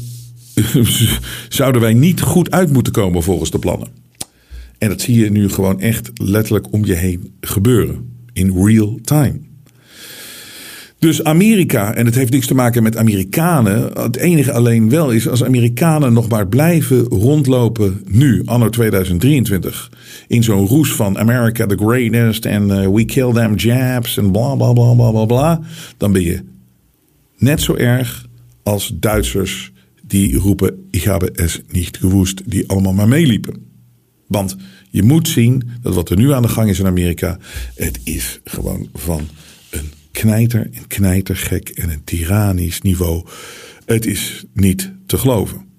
zouden 1.48 1.80
wij 1.80 1.94
niet 1.94 2.20
goed 2.20 2.50
uit 2.50 2.72
moeten 2.72 2.92
komen 2.92 3.22
volgens 3.22 3.50
de 3.50 3.58
plannen. 3.58 3.88
En 4.78 4.88
dat 4.88 5.00
zie 5.00 5.18
je 5.18 5.30
nu 5.30 5.48
gewoon 5.48 5.80
echt 5.80 6.10
letterlijk 6.14 6.72
om 6.72 6.84
je 6.84 6.94
heen 6.94 7.34
gebeuren 7.40 8.11
in 8.32 8.64
real 8.64 8.98
time. 9.02 9.40
Dus 11.02 11.24
Amerika, 11.24 11.94
en 11.94 12.06
het 12.06 12.14
heeft 12.14 12.32
niks 12.32 12.46
te 12.46 12.54
maken 12.54 12.82
met 12.82 12.96
Amerikanen. 12.96 13.90
Het 14.02 14.16
enige 14.16 14.52
alleen 14.52 14.88
wel 14.88 15.10
is 15.10 15.28
als 15.28 15.44
Amerikanen 15.44 16.12
nog 16.12 16.28
maar 16.28 16.48
blijven 16.48 17.04
rondlopen 17.04 18.02
nu, 18.06 18.42
anno 18.44 18.68
2023. 18.68 19.90
In 20.28 20.42
zo'n 20.42 20.66
roes 20.66 20.92
van 20.92 21.18
America 21.18 21.66
the 21.66 21.76
greatest 21.76 22.44
en 22.44 22.68
uh, 22.68 22.88
we 22.88 23.04
kill 23.04 23.32
them 23.32 23.54
jabs 23.54 24.16
en 24.16 24.30
bla 24.30 24.54
bla 24.54 24.72
bla 24.72 24.94
bla 24.94 25.10
bla 25.10 25.24
bla. 25.24 25.60
Dan 25.96 26.12
ben 26.12 26.22
je 26.22 26.40
net 27.38 27.60
zo 27.60 27.74
erg 27.74 28.26
als 28.62 28.92
Duitsers 28.94 29.72
die 30.06 30.36
roepen: 30.36 30.86
Ik 30.90 31.02
heb 31.02 31.22
es 31.22 31.60
niet 31.68 31.96
gewoest, 31.96 32.50
die 32.50 32.68
allemaal 32.68 32.92
maar 32.92 33.08
meeliepen. 33.08 33.71
Want 34.32 34.56
je 34.90 35.02
moet 35.02 35.28
zien 35.28 35.70
dat 35.82 35.94
wat 35.94 36.10
er 36.10 36.16
nu 36.16 36.32
aan 36.32 36.42
de 36.42 36.48
gang 36.48 36.68
is 36.68 36.78
in 36.78 36.86
Amerika, 36.86 37.38
het 37.74 38.00
is 38.04 38.40
gewoon 38.44 38.88
van 38.94 39.28
een 39.70 39.92
knijter 40.10 40.68
en 40.72 40.86
knijtergek 40.86 41.68
en 41.68 41.90
een 41.90 42.04
tyrannisch 42.04 42.80
niveau. 42.80 43.26
Het 43.84 44.06
is 44.06 44.44
niet 44.54 44.92
te 45.06 45.18
geloven. 45.18 45.70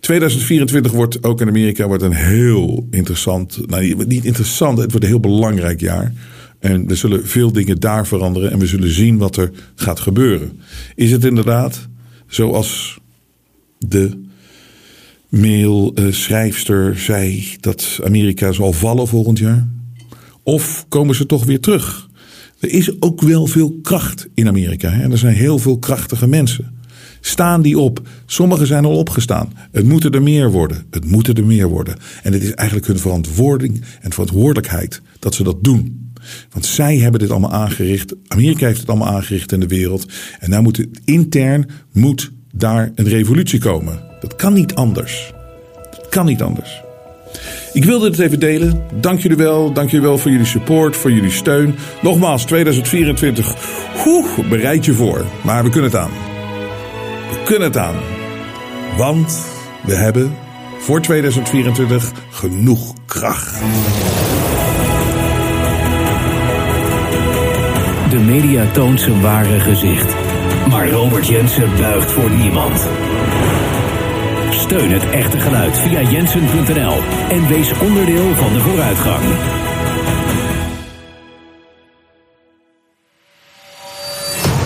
2024 0.00 0.92
wordt 0.92 1.22
ook 1.22 1.40
in 1.40 1.48
Amerika 1.48 1.86
wordt 1.86 2.02
een 2.02 2.12
heel 2.12 2.86
interessant, 2.90 3.60
nou 3.66 4.06
niet 4.06 4.24
interessant, 4.24 4.78
het 4.78 4.90
wordt 4.90 5.04
een 5.04 5.10
heel 5.10 5.20
belangrijk 5.20 5.80
jaar. 5.80 6.12
En 6.58 6.86
we 6.86 6.94
zullen 6.94 7.26
veel 7.26 7.52
dingen 7.52 7.80
daar 7.80 8.06
veranderen 8.06 8.50
en 8.50 8.58
we 8.58 8.66
zullen 8.66 8.90
zien 8.90 9.18
wat 9.18 9.36
er 9.36 9.50
gaat 9.74 10.00
gebeuren. 10.00 10.60
Is 10.94 11.10
het 11.10 11.24
inderdaad 11.24 11.88
zoals 12.26 12.98
de 13.78 14.22
mailschrijfster 15.28 16.98
zei 16.98 17.56
dat 17.60 18.00
Amerika 18.04 18.52
zal 18.52 18.72
vallen 18.72 19.08
volgend 19.08 19.38
jaar? 19.38 19.68
Of 20.42 20.86
komen 20.88 21.14
ze 21.14 21.26
toch 21.26 21.44
weer 21.44 21.60
terug? 21.60 22.08
Er 22.60 22.70
is 22.70 23.02
ook 23.02 23.20
wel 23.20 23.46
veel 23.46 23.78
kracht 23.82 24.28
in 24.34 24.48
Amerika. 24.48 24.90
Hè? 24.90 25.10
Er 25.10 25.18
zijn 25.18 25.34
heel 25.34 25.58
veel 25.58 25.78
krachtige 25.78 26.26
mensen. 26.26 26.72
Staan 27.20 27.62
die 27.62 27.78
op? 27.78 28.08
Sommigen 28.26 28.66
zijn 28.66 28.84
al 28.84 28.96
opgestaan. 28.96 29.52
Het 29.70 29.84
moeten 29.84 30.12
er 30.12 30.22
meer 30.22 30.50
worden. 30.50 30.86
Het 30.90 31.10
moeten 31.10 31.34
er 31.34 31.44
meer 31.44 31.68
worden. 31.68 31.96
En 32.22 32.32
het 32.32 32.42
is 32.42 32.52
eigenlijk 32.54 32.88
hun 32.88 32.98
verantwoording 32.98 33.82
en 34.00 34.12
verantwoordelijkheid 34.12 35.02
dat 35.18 35.34
ze 35.34 35.42
dat 35.42 35.64
doen. 35.64 36.12
Want 36.50 36.66
zij 36.66 36.96
hebben 36.96 37.20
dit 37.20 37.30
allemaal 37.30 37.52
aangericht. 37.52 38.14
Amerika 38.26 38.66
heeft 38.66 38.80
het 38.80 38.88
allemaal 38.88 39.14
aangericht 39.14 39.52
in 39.52 39.60
de 39.60 39.66
wereld. 39.66 40.12
En 40.40 40.50
nou 40.50 40.62
moet 40.62 40.76
het 40.76 41.00
intern 41.04 41.68
moet 41.92 42.32
daar 42.52 42.92
een 42.94 43.08
revolutie 43.08 43.60
komen. 43.60 44.13
Dat 44.24 44.36
kan 44.36 44.52
niet 44.52 44.74
anders. 44.74 45.32
Dat 45.90 46.08
kan 46.08 46.26
niet 46.26 46.42
anders. 46.42 46.82
Ik 47.72 47.84
wilde 47.84 48.06
het 48.10 48.18
even 48.18 48.40
delen. 48.40 48.82
Dank 48.94 49.20
jullie 49.20 49.36
wel. 49.36 49.72
Dank 49.72 49.90
jullie 49.90 50.06
wel 50.06 50.18
voor 50.18 50.30
jullie 50.30 50.46
support, 50.46 50.96
voor 50.96 51.12
jullie 51.12 51.30
steun. 51.30 51.74
Nogmaals, 52.02 52.44
2024. 52.44 53.54
bereid 54.48 54.84
je 54.84 54.92
voor. 54.92 55.24
Maar 55.42 55.64
we 55.64 55.70
kunnen 55.70 55.90
het 55.90 56.00
aan. 56.00 56.10
We 57.30 57.42
kunnen 57.44 57.68
het 57.68 57.76
aan. 57.76 57.96
Want 58.96 59.38
We 59.86 59.94
hebben 59.94 60.36
voor 60.78 61.00
2024 61.00 62.12
genoeg 62.30 62.92
kracht. 63.06 63.58
De 68.10 68.18
media 68.18 68.70
toont 68.72 69.00
zijn 69.00 69.20
ware 69.20 69.60
gezicht. 69.60 70.14
Maar 70.68 70.90
Robert 70.90 71.26
Jensen 71.26 71.76
buigt 71.76 72.12
voor 72.12 72.30
niemand. 72.30 72.88
Steun 74.64 74.90
het 74.90 75.10
echte 75.10 75.38
geluid 75.38 75.78
via 75.78 76.02
jensen.nl 76.02 77.02
en 77.28 77.48
wees 77.48 77.72
onderdeel 77.78 78.34
van 78.34 78.52
de 78.52 78.60
vooruitgang. 78.60 79.22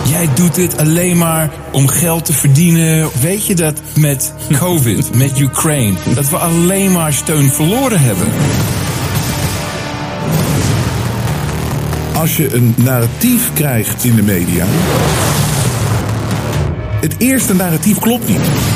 Jij 0.05 0.29
doet 0.35 0.55
dit 0.55 0.77
alleen 0.77 1.17
maar 1.17 1.49
om 1.71 1.87
geld 1.87 2.25
te 2.25 2.33
verdienen. 2.33 3.09
Weet 3.21 3.45
je 3.45 3.55
dat 3.55 3.81
met 3.97 4.33
COVID, 4.57 5.15
met 5.23 5.39
Ukraine, 5.39 5.97
dat 6.15 6.29
we 6.29 6.37
alleen 6.37 6.91
maar 6.91 7.13
steun 7.13 7.49
verloren 7.49 7.99
hebben? 7.99 8.27
Als 12.13 12.37
je 12.37 12.53
een 12.53 12.73
narratief 12.77 13.53
krijgt 13.53 14.03
in 14.03 14.15
de 14.15 14.23
media. 14.23 14.65
Het 17.01 17.15
eerste 17.17 17.55
narratief 17.55 17.99
klopt 17.99 18.27
niet. 18.27 18.68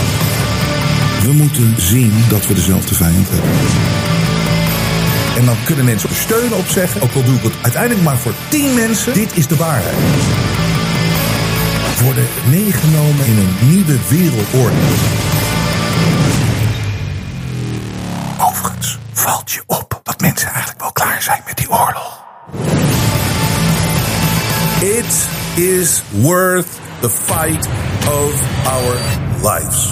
We 1.24 1.34
moeten 1.34 1.74
zien 1.78 2.24
dat 2.30 2.48
we 2.48 2.54
dezelfde 2.54 2.96
vijand 2.96 3.28
hebben. 3.30 3.50
En 5.38 5.46
dan 5.46 5.56
kunnen 5.66 5.86
mensen 5.86 6.10
steun 6.16 6.54
op 6.54 6.68
zeggen. 6.68 7.02
Ook 7.02 7.14
al 7.14 7.24
doe 7.24 7.36
ik 7.36 7.44
het 7.44 7.54
uiteindelijk 7.62 8.04
maar 8.04 8.18
voor 8.18 8.34
tien 8.50 8.74
mensen. 8.74 9.14
Dit 9.14 9.38
is 9.38 9.48
de 9.48 9.56
waarheid. 9.56 9.96
Worden 12.04 12.28
meegenomen 12.50 13.26
in 13.26 13.38
een 13.38 13.70
nieuwe 13.70 13.98
wereldorde. 14.10 14.76
Overigens 18.40 18.98
valt 19.14 19.52
je 19.52 19.64
op 19.66 20.00
dat 20.04 20.22
mensen 20.22 20.48
eigenlijk 20.48 20.80
wel 20.80 20.92
klaar 20.92 21.22
zijn 21.22 21.42
met 21.46 21.58
die 21.58 21.70
oorlog. 21.70 22.24
It 24.82 25.28
is 25.56 26.02
worth 26.10 26.68
the 27.00 27.10
fight 27.10 27.68
of 28.08 28.34
our 28.66 28.98
lives. 29.42 29.92